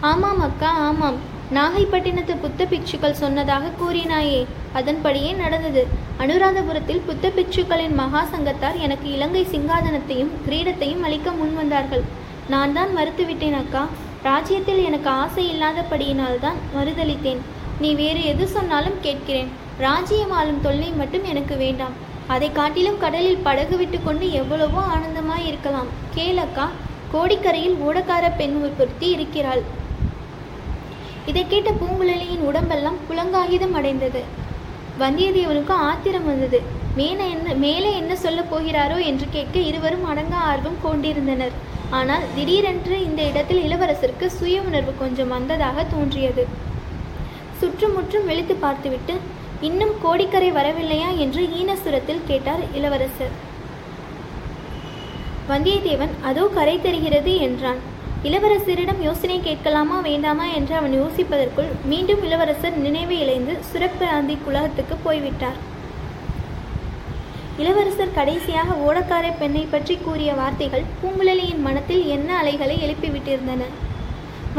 ஆமாம் 0.00 0.40
அக்கா 0.40 0.70
ஆமாம். 0.70 1.16
நாகைப்பட்டினத்து 1.54 2.36
புத்த 2.40 2.64
பிக்ஷுக்கள் 2.64 3.20
சொன்னதாக 3.22 3.70
கூறினாயே. 3.80 4.46
அதன்படியே 4.72 5.32
நடந்தது. 5.32 5.86
அனுராதபுரத்தில் 6.18 7.00
புத்த 7.06 7.28
பிக்ஷுக்களின் 7.28 7.94
மகா 7.94 8.26
சங்கத்தார் 8.34 8.78
எனக்கு 8.78 9.10
இலங்கை 9.10 9.46
சிங்காதனத்தையும் 9.50 10.32
கிரீடத்தையும் 10.48 11.00
அளிக்க 11.00 11.30
முன்வந்தார்கள் 11.30 12.04
நான் 12.48 12.72
தான் 12.72 12.96
மறுத்துவிட்டேன் 12.96 13.56
அக்கா. 13.56 13.86
ராஜ்யத்தில் 14.22 14.84
எனக்கு 14.84 15.10
ஆசை 15.10 15.52
இல்லாதபடியினால்தான் 15.52 16.60
மறுதளித்தேன் 16.76 17.38
நீ 17.80 17.94
வேறு 17.94 18.24
எது 18.24 18.46
சொன்னாலும் 18.46 19.00
கேட்கிறேன். 19.00 19.50
ராஜ்யம் 19.78 20.30
ஆளும் 20.30 20.62
தொல்லை 20.62 20.90
மட்டும் 20.90 21.24
எனக்கு 21.24 21.56
வேண்டாம். 21.56 22.16
அதை 22.34 22.48
காட்டிலும் 22.52 22.98
கடலில் 23.04 23.44
படகு 23.46 23.76
விட்டு 23.80 23.98
கொண்டு 24.02 24.26
எவ்வளவோ 24.40 24.80
ஆனந்தமாய் 24.94 25.46
இருக்கலாம். 25.50 25.90
கேளக்கா 26.16 26.66
கோடிக்கரையில் 27.12 27.76
ஓடக்கார 27.86 28.24
பெண் 28.40 28.56
பொருத்தி 28.78 29.06
இருக்கிறாள். 29.16 29.62
இதை 31.30 31.44
கேட்ட 31.46 31.70
பூங்குழலியின் 31.80 32.44
உடம்பெல்லாம் 32.48 32.98
புலங்காகிதம் 33.08 33.76
அடைந்தது. 33.80 34.20
வந்தியத்தேவனுக்கு 35.02 35.74
ஆத்திரம் 35.88 36.28
வந்தது. 36.30 36.58
மேலே 37.00 37.24
என்ன 37.34 37.54
மேலே 37.64 37.90
என்ன 38.00 38.12
சொல்லப் 38.24 38.50
போகிறாரோ 38.52 38.96
என்று 39.10 39.26
கேட்க 39.30 39.56
இருவரும் 39.70 40.06
அடங்க 40.12 40.36
ஆர்வம் 40.50 40.78
கொண்டிருந்தனர். 40.86 41.56
ஆனால் 41.98 42.24
திடீரென்று 42.36 42.96
இந்த 43.08 43.20
இடத்தில் 43.22 43.64
இளவரசருக்கு 43.66 44.26
சுய 44.38 44.62
உணர்வு 44.68 44.92
கொஞ்சம் 45.02 45.32
வந்ததாக 45.34 45.84
தோன்றியது. 45.94 46.44
சுற்றுமுற்றும் 47.60 48.26
விழித்து 48.30 48.54
பார்த்துவிட்டு 48.64 49.14
இன்னும் 49.66 49.94
கோடிக்கரை 50.02 50.48
வரவில்லையா 50.56 51.08
என்று 51.24 51.42
ஈனசுரத்தில் 51.60 52.26
கேட்டார் 52.26 52.62
இளவரசர். 52.78 53.32
வந்தியத்தேவன் 55.50 56.12
அதோ 56.28 56.44
கரை 56.56 56.74
தெரிகிறது 56.80 57.32
என்றான். 57.46 57.80
இளவரசரிடம் 58.28 59.00
யோசனை 59.06 59.38
கேட்கலாமா 59.46 59.96
வேண்டாமா 60.06 60.46
என்று 60.58 60.74
அவன் 60.78 60.94
யோசிப்பதற்குள் 61.00 61.70
மீண்டும் 61.90 62.22
இளவரசர் 62.26 62.76
நினைவு 62.84 63.16
இழைந்து 63.24 63.54
சுரப்பிராந்தி 63.70 64.36
குலகத்துக்கு 64.44 64.96
போய்விட்டார். 65.06 65.58
இளவரசர் 67.62 68.16
கடைசியாக 68.18 68.76
ஓடக்கார 68.88 69.26
பெண்ணை 69.40 69.64
பற்றி 69.70 69.96
கூறிய 69.96 70.32
வார்த்தைகள் 70.40 70.84
பூங்குழலியின் 71.00 71.64
மனத்தில் 71.66 72.04
என்ன 72.16 72.28
அலைகளை 72.42 72.76
எழுப்பிவிட்டிருந்தன 72.86 73.64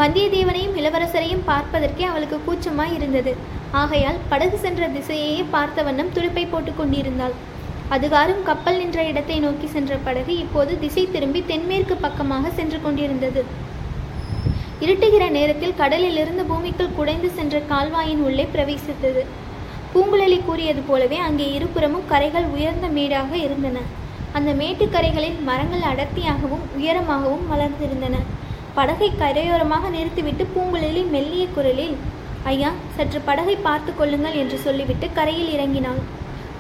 வந்தியத்தேவனையும் 0.02 0.78
இளவரசரையும் 0.82 1.48
பார்ப்பதற்கே 1.52 2.06
அவளுக்கு 2.10 2.40
கூச்சமாய் 2.48 2.96
இருந்தது. 2.98 3.34
ஆகையால் 3.72 4.20
படகு 4.30 4.58
சென்ற 4.58 4.88
திசையையே 4.88 5.44
பார்த்த 5.52 5.84
வண்ணம் 5.84 6.12
துடுப்பை 6.14 6.46
போட்டுக் 6.46 6.78
கொண்டிருந்தாள். 6.78 7.34
அதுகாரும் 7.96 8.42
கப்பல் 8.44 8.78
நின்ற 8.78 9.04
இடத்தை 9.04 9.40
நோக்கி 9.40 9.68
சென்ற 9.68 9.96
படகு 10.06 10.38
இப்போது 10.38 10.80
திசை 10.80 11.04
திரும்பி 11.12 11.44
தென்மேற்கு 11.46 11.96
பக்கமாக 11.96 12.50
சென்று 12.50 12.82
கொண்டிருந்தது. 12.82 13.44
இருட்டுகிற 14.82 15.30
நேரத்தில் 15.30 15.76
கடலிலிருந்து 15.76 16.44
பூமிக்குள் 16.44 16.96
குடைந்து 16.98 17.30
சென்ற 17.30 17.62
கால்வாயின் 17.72 18.22
உள்ளே 18.28 18.48
பிரவேசித்தது. 18.54 19.24
பூங்குழலி 19.94 20.46
கூறியது 20.46 20.82
போலவே 20.82 21.18
அங்கே 21.18 21.48
இருபுறமும் 21.52 22.06
கரைகள் 22.10 22.48
உயர்ந்த 22.56 22.88
மேடாக 22.88 23.32
இருந்தன. 23.38 23.78
அந்த 24.34 24.52
மேட்டுக்கரைகளில் 24.52 25.40
மரங்கள் 25.44 25.90
அடர்த்தியாகவும் 25.92 26.66
உயரமாகவும் 26.80 27.46
வளர்ந்திருந்தன. 27.52 28.16
படகை 28.74 29.12
கரையோரமாக 29.22 29.90
நிறுத்திவிட்டு 29.90 30.48
பூங்குழலி 30.56 31.10
மெல்லிய 31.10 31.46
குரலில் 31.56 31.96
ஐயா 32.46 32.72
சற்று 32.96 33.20
படகை 33.26 33.56
பார்த்து 33.68 33.92
கொள்ளுங்கள் 33.96 34.34
என்று 34.34 34.58
சொல்லிவிட்டு 34.58 35.08
கரையில் 35.14 35.54
இறங்கினாள் 35.56 36.02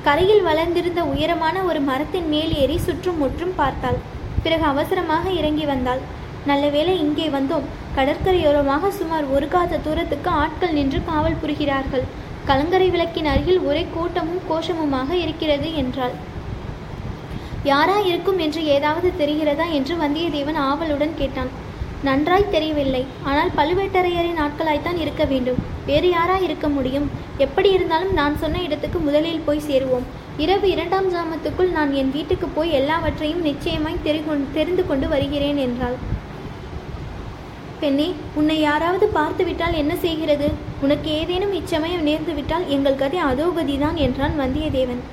கரையில் 0.03 0.41
வளர்ந்திருந்த 0.41 1.01
உயரமான 1.03 1.63
ஒரு 1.63 1.79
மரத்தின் 1.79 2.27
மேல் 2.29 2.53
ஏறி 2.55 2.77
சுற்றும் 2.77 3.17
முற்றும் 3.17 3.55
பார்த்தாள். 3.55 3.97
பிறகு 4.43 4.63
அவசரமாக 4.63 5.29
இறங்கி 5.29 5.65
வந்தாள். 5.65 6.01
நல்லவேளை 6.45 6.93
இங்கே 6.99 7.27
வந்தோம். 7.29 7.65
கடற்கரையோரமாக 7.95 8.89
சுமார் 8.89 9.25
ஒரு 9.25 9.47
காத 9.47 9.77
தூரத்துக்கு 9.77 10.29
ஆட்கள் 10.29 10.73
நின்று 10.73 11.03
காவல் 11.03 11.39
புரிகிறார்கள். 11.41 12.05
கலங்கரை 12.45 12.89
விளக்கின் 12.89 13.25
அருகில் 13.25 13.59
ஒரே 13.59 13.83
கூட்டமும் 13.95 14.43
கோஷமுமாக 14.49 15.09
இருக்கிறது 15.13 15.75
என்றாள். 15.75 16.15
யாரா 17.63 17.97
இருக்கும் 17.99 18.37
என்று 18.37 18.65
ஏதாவது 18.65 19.13
தெரிகிறதா 19.17 19.65
என்று 19.71 19.95
வந்தியத்தேவன் 19.95 20.59
ஆவலுடன் 20.69 21.15
கேட்டான். 21.15 21.51
நன்றாய் 22.07 22.51
தெரியவில்லை. 22.53 23.01
ஆனால் 23.29 23.49
பழுவேட்டரையரின் 23.57 24.39
ஆட்களாய்த்தான் 24.43 24.99
இருக்க 25.03 25.23
வேண்டும். 25.31 25.59
வேறு 25.89 26.09
யாரா 26.09 26.37
இருக்க 26.45 26.67
முடியும்? 26.75 27.07
எப்படி 27.45 27.69
இருந்தாலும் 27.77 28.13
நான் 28.19 28.39
சொன்ன 28.43 28.61
இடத்துக்கு 28.67 28.99
முதலில் 29.07 29.45
போய் 29.47 29.67
சேருவோம். 29.67 30.05
இரவு 30.43 30.67
இரண்டாம் 30.75 31.09
ஜாமத்துக்குள் 31.13 31.75
நான் 31.77 31.91
என் 32.01 32.13
வீட்டுக்கு 32.15 32.47
போய் 32.57 32.75
எல்லாவற்றையும் 32.79 33.43
நிச்சயமாய் 33.49 34.03
தெரிந்து 34.57 34.85
கொண்டு 34.91 35.09
வருகிறேன் 35.13 35.59
என்றாள். 35.65 35.97
பெண்ணே 37.81 38.07
உன்னை 38.39 38.57
யாராவது 38.59 39.05
பார்த்துவிட்டால் 39.19 39.79
என்ன 39.81 39.93
செய்கிறது? 40.05 40.47
உனக்கு 40.85 41.09
ஏதேனும் 41.19 41.53
இச்சமயம் 41.59 42.07
நேர்ந்துவிட்டால் 42.09 42.65
எங்கள் 42.75 42.99
கதை 43.03 43.19
அதோகதிதான் 43.29 43.99
என்றான் 44.07 44.35
வந்தியத்தேவன். 44.41 45.03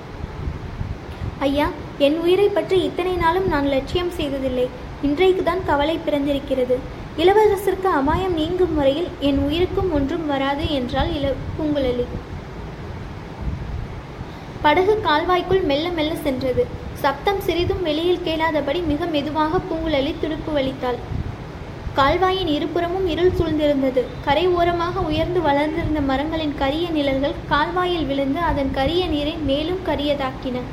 ஐயா 1.47 1.69
என் 2.07 2.19
உயிரை 2.25 2.49
பற்றி 2.49 2.77
இத்தனை 2.89 3.15
நாளும் 3.23 3.49
நான் 3.53 3.73
லட்சியம் 3.75 4.17
செய்ததில்லை. 4.19 4.67
இன்றைக்கு 5.07 5.43
தான் 5.43 5.67
கவலை 5.71 5.97
பிறந்திருக்கிறது. 6.07 6.77
இளவரசருக்கு 7.23 7.89
அபாயம் 7.99 8.39
நீங்கும் 8.41 8.73
முறையில் 8.77 9.11
என் 9.29 9.41
உயிருக்கும் 9.47 9.91
ஒன்றும் 9.97 10.25
வராது 10.33 10.65
என்றால் 10.79 11.11
இள 11.19 11.27
பூங்குழலி. 11.57 12.07
படகு 14.65 14.95
கால்வாய்க்குள் 15.07 15.63
மெல்ல 15.71 15.87
மெல்ல 15.99 16.13
சென்றது. 16.27 16.63
சப்தம் 17.03 17.41
சிறிதும் 17.47 17.83
வெளியில் 17.89 18.25
கேளாதபடி 18.27 18.81
மிக 18.93 19.07
மெதுவாக 19.15 19.61
பூங்குழலி 19.69 20.13
துடுப்பு 20.23 20.53
வலித்தாள். 20.57 20.99
கால்வாயின் 21.99 22.51
இருபுறமும் 22.55 23.07
இருள் 23.13 23.37
சூழ்ந்திருந்தது. 23.37 24.03
கரை 24.27 24.47
ஓரமாக 24.57 25.05
உயர்ந்து 25.11 25.43
வளர்ந்திருந்த 25.49 26.01
மரங்களின் 26.11 26.57
கரிய 26.63 26.87
நிழல்கள் 26.97 27.39
கால்வாயில் 27.53 28.09
விழுந்து 28.11 28.41
அதன் 28.51 28.75
கரிய 28.79 29.05
நீரை 29.15 29.37
மேலும் 29.51 29.85
கரியதாக்கின. 29.91 30.65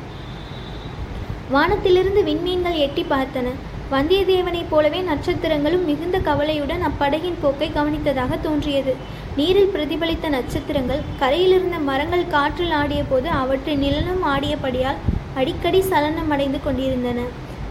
வானத்திலிருந்து 1.56 2.24
விண்மீன்கள் 2.32 2.82
எட்டி 2.88 3.06
பார்த்தன. 3.14 3.48
வந்தியத்தேவனைப் 3.94 4.70
போலவே 4.70 5.00
நட்சத்திரங்களும் 5.08 5.84
மிகுந்த 5.90 6.18
கவலையுடன் 6.28 6.84
அப்படகின் 6.90 7.40
போக்கை 7.42 7.68
கவனித்ததாக 7.76 8.38
தோன்றியது. 8.46 8.94
நீரில் 9.40 9.72
பிரதிபலித்த 9.74 10.30
நட்சத்திரங்கள் 10.36 11.02
கரையிலிருந்த 11.22 11.78
மரங்கள் 11.90 12.32
காற்றில் 12.36 12.74
ஆடிய 12.80 13.02
போது 13.10 13.30
அவற்றின் 13.42 13.84
நிழலும் 13.84 14.24
ஆடியபடியால் 14.34 15.02
அடிக்கடி 15.40 15.82
சலனம் 15.90 16.32
அடைந்து 16.36 16.60
கொண்டிருந்தன. 16.66 17.20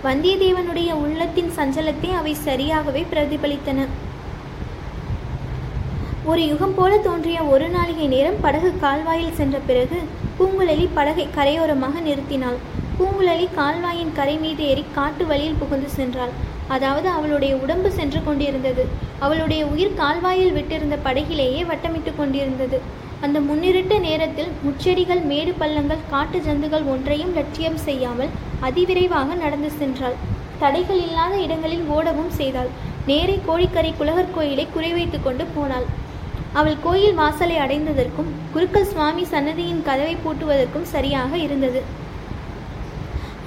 வந்தியத்தேவனுடைய 0.06 0.90
உள்ளத்தின் 1.04 1.50
சஞ்சலத்தை 1.58 2.10
அவை 2.20 2.34
சரியாகவே 2.48 3.02
பிரதிபலித்தன. 3.12 3.86
ஒரு 6.30 6.42
யுகம் 6.50 6.76
போல 6.76 6.92
தோன்றிய 7.06 7.38
ஒரு 7.54 7.68
நாளிகை 7.76 8.08
நேரம் 8.14 8.42
படகு 8.44 8.72
கால்வாயில் 8.84 9.38
சென்ற 9.40 9.58
பிறகு 9.70 9.98
பூங்குழலி 10.38 10.86
படகை 10.98 11.26
கரையோரமாக 11.38 11.94
நிறுத்தினாள். 12.08 12.60
பூங்குழலி 12.96 13.46
கால்வாயின் 13.58 14.12
கரை 14.16 14.34
மீது 14.42 14.62
ஏறி 14.70 14.82
காட்டு 14.96 15.24
வழியில் 15.30 15.60
புகுந்து 15.60 15.88
சென்றாள். 15.98 16.32
அதாவது 16.74 17.08
அவளுடைய 17.16 17.52
உடம்பு 17.62 17.90
சென்று 17.98 18.20
கொண்டிருந்தது. 18.26 18.82
அவளுடைய 19.24 19.62
உயிர் 19.72 19.96
கால்வாயில் 20.00 20.54
விட்டிருந்த 20.56 20.96
படகிலேயே 21.06 21.62
வட்டமிட்டு 21.70 22.12
கொண்டிருந்தது. 22.20 22.78
அந்த 23.24 23.38
முன்னிருட்ட 23.48 23.94
நேரத்தில் 24.06 24.50
முச்செடிகள் 24.64 25.22
மேடு 25.30 25.52
பள்ளங்கள் 25.60 26.06
காட்டு 26.12 26.38
ஜந்துகள் 26.46 26.84
ஒன்றையும் 26.92 27.34
லட்சியம் 27.38 27.80
செய்யாமல் 27.86 28.32
அதிவிரைவாக 28.68 29.36
நடந்து 29.42 29.70
சென்றாள். 29.80 30.16
தடைகள் 30.62 31.02
இல்லாத 31.06 31.34
இடங்களில் 31.46 31.86
ஓடவும் 31.96 32.32
செய்தாள். 32.40 32.70
நேரே 33.10 33.36
கோழிக்கரை 33.48 33.92
குலகர் 34.00 34.34
கோயிலை 34.36 34.66
குறிவைத்து 34.74 35.20
கொண்டு 35.22 35.46
போனாள். 35.56 35.86
அவள் 36.60 36.78
கோயில் 36.86 37.18
வாசலை 37.20 37.56
அடைந்ததற்கும் 37.64 38.30
குருக்கள் 38.54 38.90
சுவாமி 38.92 39.24
சன்னதியின் 39.32 39.84
கதவை 39.88 40.16
பூட்டுவதற்கும் 40.24 40.90
சரியாக 40.94 41.32
இருந்தது. 41.46 41.82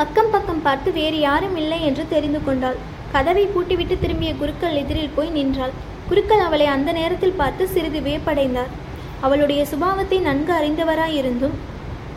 அக்கம் 0.03 0.31
பக்கம் 0.31 0.61
பார்த்து 0.61 0.91
வேறு 0.91 1.19
யாரும் 1.19 1.55
இல்லை 1.55 1.83
என்று 1.85 2.07
தெரிந்து 2.07 2.39
கொண்டாள். 2.43 2.79
கதவை 3.11 3.43
பூட்டிவிட்டு 3.45 3.95
திரும்பிய 3.99 4.35
குருக்கள் 4.35 4.75
எதிரில் 4.79 5.13
போய் 5.15 5.29
நின்றாள். 5.29 5.71
குருக்கள் 6.09 6.39
அவளை 6.39 6.65
அந்த 6.65 6.91
நேரத்தில் 6.91 7.37
பார்த்து 7.37 7.67
சிறிது 7.67 7.99
வேப்படைந்தார் 7.99 8.73
அவளுடைய 9.21 9.65
சுபாவத்தை 9.71 10.19
நன்கு 10.21 10.53
அறிந்தவராயிருந்தும் 10.53 11.55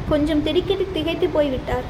கொஞ்சம் 0.09 0.43
திடுக்கிட்டு 0.43 0.87
திகைத்து 0.93 1.29
போய்விட்டார். 1.29 1.87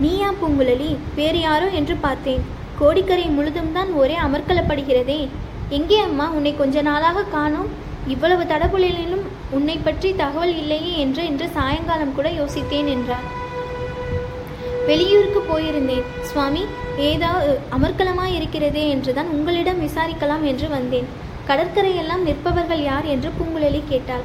நீயா 0.00 0.30
பூங்குழலி? 0.40 0.96
வேறு 1.14 1.40
யாரோ? 1.40 1.66
என்று 1.70 1.96
பார்த்தேன். 1.96 2.44
கோடிக்கரை 2.78 3.26
முழுதும் 3.26 3.72
தான் 3.72 3.92
ஒரே 3.92 4.16
அமர்க்கலப்படுகிறதே. 4.26 5.20
எங்கே 5.70 5.98
அம்மா 5.98 6.28
உன்னை 6.30 6.54
கொஞ்ச 6.56 6.82
நாளாக 6.82 7.28
காணோம்? 7.34 7.68
இவ்வளவு 8.06 8.44
தடபுலிலும் 8.44 9.26
உன்னை 9.50 9.78
பற்றி 9.78 10.14
தகவல் 10.14 10.54
இல்லையே 10.62 10.94
என்று 10.98 11.24
இன்று 11.26 11.48
சாயங்காலம் 11.58 12.14
கூட 12.14 12.28
யோசித்தேன் 12.30 12.90
என்றார். 12.96 13.28
வெளியூருக்கு 14.90 15.40
போயிருந்தேன். 15.50 16.06
சுவாமி 16.28 16.62
ஏதாவது 17.08 17.50
அமர்க்கலமாக 17.76 18.30
இருக்கிறதே 18.38 18.84
என்றுதான் 18.94 19.32
உங்களிடம் 19.36 19.82
விசாரிக்கலாம் 19.86 20.44
என்று 20.50 20.68
வந்தேன். 20.76 21.08
கடற்கரையெல்லாம் 21.48 22.26
நிற்பவர்கள் 22.28 22.82
யார் 22.90 23.06
என்று 23.14 23.30
பூங்குழலி 23.38 23.80
கேட்டாள். 23.90 24.24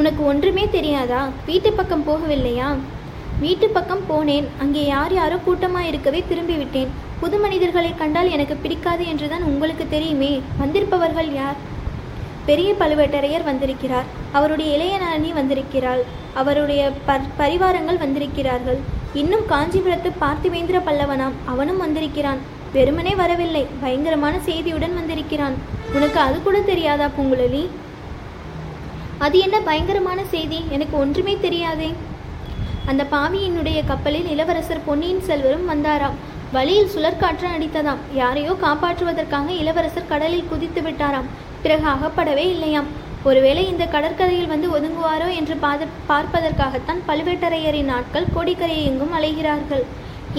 உனக்கு 0.00 0.22
ஒன்றுமே 0.32 0.64
தெரியாதா? 0.76 1.22
வீட்டு 1.48 1.70
பக்கம் 1.78 2.06
போகவில்லையா? 2.08 2.68
வீட்டு 3.42 3.66
பக்கம் 3.76 4.04
போனேன். 4.10 4.46
அங்கே 4.62 4.82
யார் 4.94 5.12
யாரோ 5.20 5.36
கூட்டமாக 5.46 5.90
இருக்கவே 5.90 6.20
திரும்பி 6.30 6.56
விட்டேன் 6.60 6.90
புது 7.20 7.36
மனிதர்களை 7.42 7.90
கண்டால் 8.00 8.32
எனக்கு 8.36 8.54
பிடிக்காது 8.62 9.02
என்றுதான் 9.10 9.44
உங்களுக்கு 9.50 9.84
தெரியுமே. 9.94 10.32
வந்திருப்பவர்கள் 10.62 11.30
யார்? 11.40 11.58
பெரிய 12.48 12.70
பழுவேட்டரையர் 12.80 13.48
வந்திருக்கிறார். 13.50 14.08
அவருடைய 14.38 14.70
இளையநாரணி 14.78 15.30
வந்திருக்கிறாள். 15.40 16.02
அவருடைய 16.40 16.82
பரிவாரங்கள் 17.40 18.02
வந்திருக்கிறார்கள். 18.04 18.80
இன்னும் 19.14 19.46
காஞ்சிபுரத்து 19.48 20.10
பார்த்திவேந்திர 20.20 20.80
பல்லவனாம். 20.86 21.32
அவனும் 21.44 21.76
வந்திருக்கிறான். 21.76 22.38
வெறுமனே 22.72 23.14
வரவில்லை. 23.14 23.66
பயங்கரமான 23.80 24.36
செய்தியுடன் 24.46 24.94
வந்திருக்கிறான். 24.94 25.54
உனக்கு 25.92 26.20
அது 26.20 26.42
கூட 26.42 26.60
தெரியாதா 26.60 27.08
பூங்குழலி? 27.18 27.68
அது 29.18 29.38
என்ன 29.38 29.60
பயங்கரமான 29.60 30.24
செய்தி? 30.24 30.64
எனக்கு 30.68 30.98
ஒன்றுமே 30.98 31.36
தெரியாதே. 31.40 31.94
அந்த 32.86 33.06
பாவியினுடைய 33.10 33.86
கப்பலில் 33.86 34.28
இளவரசர் 34.28 34.84
பொன்னியின் 34.84 35.22
செல்வரும் 35.22 35.70
வந்தாராம். 35.70 36.16
வழியில் 36.52 36.90
சுழற்காற்று 36.96 37.46
அடித்ததாம். 37.58 38.02
யாரையோ 38.14 38.56
காப்பாற்றுவதற்காக 38.62 39.48
இளவரசர் 39.48 40.08
கடலில் 40.08 40.48
குதித்து 40.48 40.80
விட்டாராம். 40.80 41.30
பிறகு 41.62 41.86
அகப்படவே 41.86 42.50
இல்லையாம். 42.50 43.10
ஒருவேளை 43.28 43.62
இந்த 43.72 43.84
கடற்கரையில் 43.94 44.52
வந்து 44.52 44.68
ஒதுங்குவாரோ 44.76 45.28
என்று 45.40 45.54
பாத 45.64 45.86
பார்ப்பதற்காகத்தான் 46.08 47.00
பழுவேட்டரையரின் 47.08 47.92
ஆட்கள் 47.96 48.32
கோடிக்கரையை 48.36 48.84
எங்கும் 48.90 49.14
அலைகிறார்கள். 49.18 49.84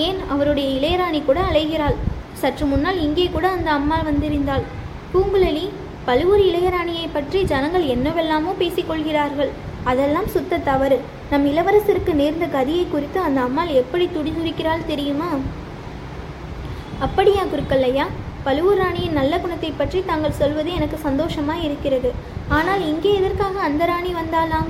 ஏன் 0.06 0.20
அவருடைய 0.34 0.68
இளையராணி 0.78 1.20
கூட 1.24 1.40
அலைகிறாள்? 1.50 1.98
சற்று 2.42 2.66
முன்னால் 2.72 3.00
இங்கே 3.06 3.28
கூட 3.36 3.46
அந்த 3.58 3.70
அம்மா 3.80 3.98
வந்திருந்தாள். 4.10 4.66
பூங்குழலி 5.14 5.66
பழுவூர் 6.08 6.44
இளையராணியை 6.50 7.08
பற்றி 7.12 7.42
ஜனங்கள் 7.52 7.86
என்னவெல்லாமோ 7.96 8.54
பேசிக்கொள்கிறார்கள் 8.62 9.52
அதெல்லாம் 9.92 10.30
சுத்த 10.34 10.62
தவறு. 10.70 10.98
நம் 11.32 11.46
இளவரசருக்கு 11.52 12.14
நேர்ந்த 12.22 12.46
கதியை 12.58 12.86
குறித்து 12.90 13.20
அந்த 13.28 13.40
அம்மாள் 13.48 13.72
எப்படி 13.82 14.06
துடிதுடிக்கிறாள் 14.16 14.90
தெரியுமா? 14.92 15.30
அப்படியா 17.08 17.44
குருக்கல்லையா 17.54 18.06
பழுவூர் 18.46 18.80
ராணியின் 18.82 19.18
நல்ல 19.20 19.34
குணத்தை 19.44 19.70
பற்றி 19.72 20.00
தாங்கள் 20.08 20.40
சொல்வது 20.40 20.70
எனக்கு 20.78 20.98
சந்தோஷமாய் 21.06 21.64
இருக்கிறது. 21.68 22.10
ஆனால் 22.58 22.82
இங்கே 22.92 23.12
எதற்காக 23.20 23.56
அந்த 23.68 23.84
ராணி 23.92 24.12
வந்தாலாம் 24.22 24.70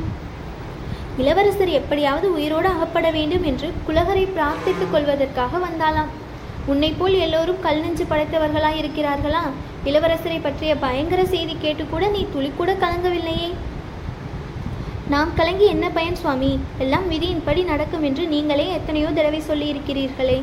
இளவரசர் 1.22 1.72
எப்படியாவது 1.80 2.28
உயிரோடு 2.38 2.70
அகப்பட 2.76 3.08
வேண்டும் 3.18 3.46
என்று 3.52 3.68
குலகரை 3.88 4.26
பிரார்த்தித்துக் 4.36 4.94
கொள்வதற்காக 4.94 5.60
வந்தாலாம் 5.68 6.12
உன்னை 6.72 6.90
போல் 7.00 7.16
எல்லோரும் 7.26 7.62
கல் 7.66 7.82
நெஞ்சு 7.84 8.06
படைத்தவர்களாய் 8.12 8.80
இருக்கிறார்களா 8.82 9.44
இளவரசரை 9.90 10.40
பற்றிய 10.42 10.74
பயங்கர 10.84 11.22
செய்தி 11.34 11.56
கேட்டுக்கூட 11.64 12.04
நீ 12.16 12.22
துளி 12.34 12.50
கூட 12.58 12.72
கலங்கவில்லையே. 12.84 13.50
நாம் 15.14 15.32
கலங்கி 15.40 15.66
என்ன 15.76 15.86
பயன் 15.98 16.20
சுவாமி? 16.22 16.52
எல்லாம் 16.84 17.08
விதியின்படி 17.14 17.64
நடக்கும் 17.72 18.06
என்று 18.10 18.26
நீங்களே 18.34 18.68
எத்தனையோ 18.78 19.10
தடவை 19.18 19.42
சொல்லியிருக்கிறீர்களே. 19.50 20.38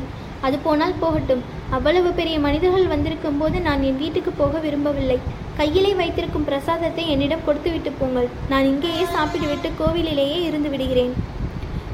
அது 0.47 0.57
போனால் 0.65 0.99
போகட்டும். 1.01 1.43
அவ்வளவு 1.75 2.09
பெரிய 2.19 2.35
மனிதர்கள் 2.45 2.91
வந்திருக்கும் 2.93 3.37
போது 3.41 3.57
நான் 3.67 3.83
என் 3.89 3.99
வீட்டுக்கு 4.03 4.31
போக 4.41 4.59
விரும்பவில்லை. 4.65 5.17
கையிலே 5.59 5.91
வைத்திருக்கும் 5.99 6.47
பிரசாதத்தை 6.49 7.03
என்னிடம் 7.13 7.45
கொடுத்துவிட்டு 7.47 7.91
போங்கள். 7.99 8.27
நான் 8.51 8.69
இங்கேயே 8.71 9.05
சாப்பிட்டுவிட்டு 9.15 9.69
கோவிலிலேயே 9.79 10.39
இருந்து 10.49 10.71
விடுகிறேன். 10.73 11.13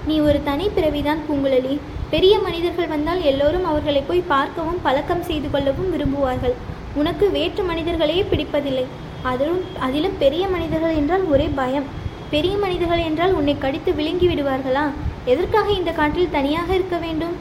நீ 0.09 0.15
ஒரு 0.27 0.39
தனி 0.49 0.65
பிறவிதான் 0.75 1.21
பூங்குழலி. 1.27 1.75
பெரிய 2.13 2.33
மனிதர்கள் 2.45 2.91
வந்தால் 2.93 3.21
எல்லோரும் 3.31 3.65
அவர்களை 3.71 4.01
போய் 4.09 4.29
பார்க்கவும் 4.33 4.81
பழக்கம் 4.85 5.25
செய்து 5.29 5.47
கொள்ளவும் 5.55 5.91
விரும்புவார்கள். 5.93 6.55
உனக்கு 7.01 7.25
வேற்று 7.37 7.63
மனிதர்களையே 7.63 8.23
பிடிப்பதில்லை. 8.31 8.85
அதிலும் 9.31 9.61
அதிலும் 9.85 10.15
பெரிய 10.23 10.43
மனிதர்கள் 10.53 10.97
என்றால் 11.01 11.25
ஒரே 11.33 11.47
பயம். 11.59 11.87
பெரிய 12.33 12.53
மனிதர்கள் 12.63 13.03
என்றால் 13.09 13.35
உன்னை 13.39 13.55
கடித்து 13.57 13.91
விழுங்கி 13.99 14.27
விடுவார்களா? 14.27 14.85
எதற்காக 15.33 15.67
இந்த 15.79 15.91
காட்டில் 15.99 16.33
தனியாக 16.37 16.69
இருக்க 16.73 16.97
வேண்டும்? 17.05 17.35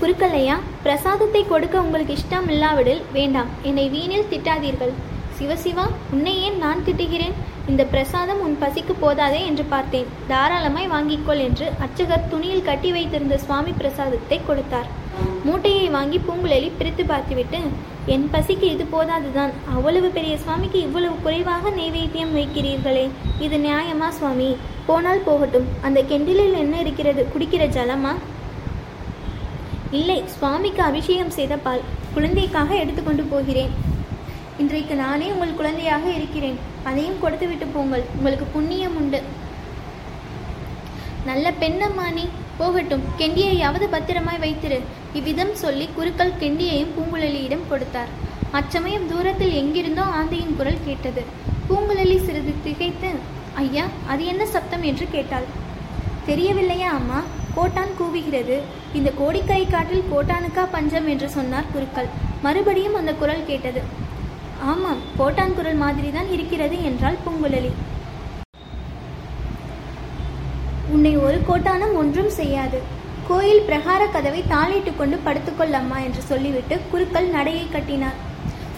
குறுக்கல்லையா 0.00 0.56
பிரசாதத்தை 0.84 1.42
கொடுக்க 1.46 1.76
உங்களுக்கு 1.84 2.14
இஷ்டம் 2.18 2.48
இல்லாவிடில் 2.54 3.02
வேண்டாம். 3.12 3.50
என்னை 3.62 3.86
வீணில் 3.94 4.30
திட்டாதீர்கள். 4.32 4.94
சிவசிவா 5.38 5.84
உன்னை 6.14 6.32
ஏன் 6.46 6.58
நான் 6.64 6.82
திட்டுகிறேன்? 6.86 7.36
இந்த 7.70 7.82
பிரசாதம் 7.92 8.40
உன் 8.46 8.56
பசிக்கு 8.62 8.94
போதாதே 9.00 9.40
என்று 9.50 9.64
பார்த்தேன். 9.72 10.10
தாராளமாய் 10.30 10.92
வாங்கிக்கொள் 10.94 11.42
என்று 11.46 11.66
அர்ச்சகர் 11.84 12.28
துணியில் 12.32 12.66
கட்டி 12.68 12.90
வைத்திருந்த 12.96 13.38
சுவாமி 13.38 13.72
பிரசாதத்தை 13.80 14.38
கொடுத்தார். 14.48 14.90
மூட்டையை 15.46 15.88
வாங்கி 15.88 16.20
பூங்குழலி 16.26 16.68
பிரித்து 16.78 17.04
பார்த்துவிட்டு 17.04 17.58
என் 18.14 18.28
பசிக்கு 18.32 18.66
இது 18.74 18.84
போதாதுதான். 18.92 19.52
அவ்வளவு 19.74 20.08
பெரிய 20.16 20.34
சுவாமிக்கு 20.44 20.78
இவ்வளவு 20.80 21.16
குறைவாக 21.22 21.70
நைவேத்தியம் 21.80 22.36
வைக்கிறீர்களே. 22.38 23.04
இது 23.46 23.56
நியாயமா 23.56 24.08
சுவாமி? 24.18 24.56
போனால் 24.86 25.26
போகட்டும். 25.28 25.68
அந்த 25.82 26.00
கெண்டிலில் 26.12 26.60
என்ன 26.62 26.74
இருக்கிறது? 26.80 27.28
குடிக்கிற 27.34 27.66
ஜலமா? 27.76 28.14
இல்லை 29.98 30.16
சுவாமிக்கு 30.34 30.82
அபிஷேகம் 30.82 31.34
செய்த 31.36 31.54
பால் 31.64 31.82
குழந்தைக்காக 32.14 32.70
எடுத்துக்கொண்டு 32.82 33.24
போகிறேன். 33.32 33.72
இன்றைக்கு 34.62 34.94
நானே 34.94 35.26
உங்கள் 35.34 35.58
குழந்தையாக 35.60 36.04
இருக்கிறேன். 36.18 36.58
அதையும் 36.88 37.20
கொடுத்து 37.22 37.46
விட்டு 37.48 37.66
போங்கள். 37.66 38.04
உங்களுக்கு 38.16 38.46
புண்ணியம் 38.54 38.96
உண்டு. 39.00 39.20
நல்ல 41.30 41.52
பெண்ணம்மா 41.62 42.06
நீ 42.18 42.24
போகட்டும். 42.60 43.04
கெண்டியையாவது 43.18 43.86
பத்திரமாய் 43.94 44.42
வைத்திரு. 44.44 44.78
இவ்விதம் 45.18 45.54
சொல்லி 45.62 45.88
குருக்கள் 45.96 46.38
கெண்டியையும் 46.42 46.94
பூங்குழலியிடம் 46.96 47.68
கொடுத்தார். 47.68 48.12
அச்சமயம் 48.60 49.08
தூரத்தில் 49.12 49.54
எங்கிருந்தோ 49.60 50.04
ஆந்தையின் 50.18 50.56
குரல் 50.58 50.84
கேட்டது. 50.88 51.22
பூங்குழலி 51.68 52.16
சிறிது 52.26 52.54
திகைத்து 52.64 53.10
ஐயா 53.64 53.84
அது 54.12 54.22
என்ன 54.32 54.44
சப்தம்? 54.54 54.84
என்று 54.90 55.06
கேட்டாள். 55.10 55.46
தெரியவில்லையா 56.26 56.88
அம்மா? 56.88 57.22
கோட்டான் 57.54 57.94
கூவுகிறது. 57.98 58.56
இந்த 58.94 59.10
கோடிக்கரை 59.10 59.66
காட்டில் 59.66 60.04
கோட்டானுக்கா 60.12 60.66
பஞ்சம் 60.70 61.08
என்று 61.08 61.28
சொன்னார் 61.30 61.72
குருக்கள். 61.72 62.08
மறுபடியும் 62.42 62.94
அந்த 62.94 63.12
குரல் 63.12 63.46
கேட்டது. 63.46 63.80
ஆமாம் 64.62 65.00
கோட்டான் 65.16 65.54
குரல் 65.54 65.74
மாதிரிதான் 65.74 66.30
இருக்கிறது 66.32 66.84
என்றாள் 66.84 67.22
பூங்குழலி. 67.24 67.70
உன்னை 70.88 71.16
ஒரு 71.16 71.38
கோட்டானும் 71.48 71.94
ஒன்றும் 71.94 72.30
செய்யாது. 72.30 72.80
கோயில் 73.28 73.64
பிரகார 73.68 74.06
கதவை 74.06 74.44
தாளிட்டு 74.50 74.96
கொண்டு 74.96 75.20
படுத்துக்கொள்ளம்மா 75.26 75.98
என்று 76.04 76.22
சொல்லிவிட்டு 76.22 76.80
குருக்கள் 76.90 77.28
நடையை 77.28 77.66
கட்டினார். 77.68 78.18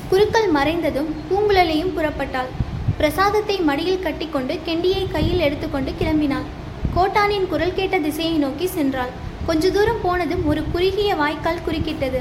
குருக்கள் 0.08 0.52
மறைந்ததும் 0.52 1.10
பூங்குழலியும் 1.30 1.94
புறப்பட்டாள். 1.96 2.52
பிரசாதத்தை 2.96 3.60
மடியில் 3.60 4.02
கட்டிக்கொண்டு 4.02 4.58
கெண்டியை 4.66 5.10
கையில் 5.12 5.40
எடுத்துக்கொண்டு 5.40 5.92
கிளம்பினாள். 6.00 6.46
கோட்டானின் 6.96 7.48
குரல் 7.52 7.76
கேட்ட 7.78 7.96
திசையை 8.06 8.36
நோக்கி 8.44 8.66
சென்றாள். 8.76 9.14
கொஞ்ச 9.48 9.70
தூரம் 9.76 10.02
போனதும் 10.04 10.44
ஒரு 10.50 10.62
குறுகிய 10.74 11.10
வாய்க்கால் 11.22 11.64
குறுக்கிட்டது. 11.66 12.20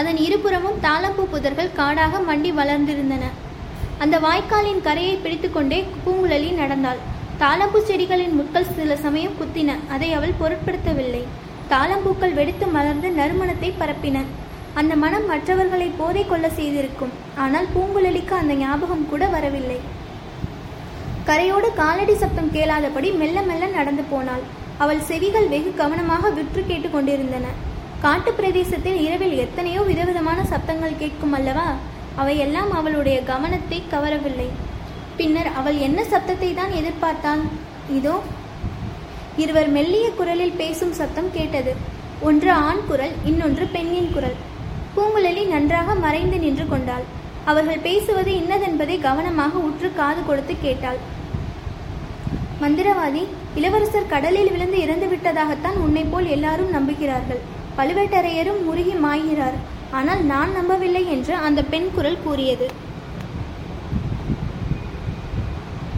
அதன் 0.00 0.18
இருபுறமும் 0.26 0.80
தாளம்பூ 0.86 1.24
புதர்கள் 1.34 1.74
காடாக 1.80 2.18
மண்டி 2.28 2.50
வளர்ந்திருந்தன. 2.60 3.24
அந்த 4.04 4.16
வாய்க்காலின் 4.24 4.82
கரையை 4.86 5.14
பிடித்துக்கொண்டே 5.16 5.78
பூங்குழலி 6.04 6.50
நடந்தாள். 6.62 7.00
தாளம்பூ 7.42 7.78
செடிகளின் 7.88 8.34
முட்கள் 8.38 8.72
சில 8.76 8.96
சமயம் 9.04 9.38
குத்தின. 9.40 9.76
அதை 9.94 10.08
அவள் 10.18 10.38
பொருட்படுத்தவில்லை. 10.40 11.22
தாளம்பூக்கள் 11.72 12.36
வெடித்து 12.38 12.66
மலர்ந்து 12.76 13.08
நறுமணத்தை 13.20 13.70
பரப்பின. 13.80 14.24
அந்த 14.80 14.92
மனம் 15.02 15.26
மற்றவர்களை 15.30 15.88
போதை 15.98 16.22
கொள்ள 16.26 16.46
செய்திருக்கும். 16.58 17.14
ஆனால் 17.44 17.68
பூங்குழலிக்கு 17.74 18.34
அந்த 18.40 18.54
ஞாபகம் 18.64 19.08
கூட 19.12 19.24
வரவில்லை. 19.34 19.78
கரையோடு 21.28 21.68
காலடி 21.78 22.14
சப்தம் 22.20 22.50
கேளாதபடி 22.56 23.08
மெல்ல 23.20 23.38
மெல்ல 23.46 23.64
நடந்து 23.76 24.02
போனாள். 24.10 24.42
அவள் 24.82 25.00
செவிகள் 25.08 25.48
வெகு 25.52 25.70
கவனமாக 25.80 26.30
விற்று 26.36 26.62
கேட்டு 26.68 26.88
கொண்டிருந்தன. 26.92 27.46
காட்டு 28.04 28.30
பிரதேசத்தில் 28.38 28.98
இரவில் 29.06 29.34
எத்தனையோ 29.44 29.80
விதவிதமான 29.88 30.40
சப்தங்கள் 30.52 31.00
கேட்கும் 31.00 31.34
அல்லவா? 31.38 31.66
அவையெல்லாம் 32.22 32.70
அவளுடைய 32.80 33.16
கவனத்தை 33.32 33.78
கவரவில்லை. 33.94 34.48
பின்னர் 35.18 35.50
அவள் 35.58 35.78
என்ன 35.86 35.98
சப்தத்தை 36.12 36.50
தான் 36.60 36.72
எதிர்பார்த்தாள் 36.80 37.42
இதோ 37.98 38.14
இருவர் 39.44 39.70
மெல்லிய 39.78 40.06
குரலில் 40.20 40.58
பேசும் 40.62 40.96
சத்தம் 41.00 41.34
கேட்டது. 41.38 41.74
ஒன்று 42.28 42.50
ஆண் 42.68 42.84
குரல் 42.90 43.14
இன்னொன்று 43.30 43.64
பெண்ணின் 43.74 44.12
குரல். 44.14 44.38
பூங்குழலி 44.94 45.42
நன்றாக 45.54 45.98
மறைந்து 46.06 46.38
நின்று 46.46 46.66
கொண்டாள். 46.72 47.04
அவர்கள் 47.50 47.84
பேசுவது 47.90 48.30
இன்னதென்பதை 48.40 48.96
கவனமாக 49.08 49.58
உற்று 49.68 49.88
காது 49.98 50.20
கொடுத்து 50.28 50.54
கேட்டாள். 50.64 51.00
மந்திரவாதி 52.62 53.22
இளவரசர் 53.54 54.06
கடலில் 54.06 54.50
விழுந்து 54.50 54.78
இறந்து 54.80 55.06
விட்டதாகத்தான் 55.06 55.76
உன்னை 55.84 56.04
போல் 56.04 56.26
எல்லாரும் 56.26 56.72
நம்புகிறார்கள். 56.72 57.40
பழுவேட்டரையரும் 57.78 58.62
முருகி 58.64 58.94
மாய்கிறார். 59.04 59.56
ஆனால் 59.90 60.22
நான் 60.24 60.52
நம்பவில்லை 60.52 61.02
என்று 61.10 61.34
அந்த 61.34 61.62
பெண் 61.62 61.88
குரல் 61.94 62.22
கூறியது. 62.24 62.66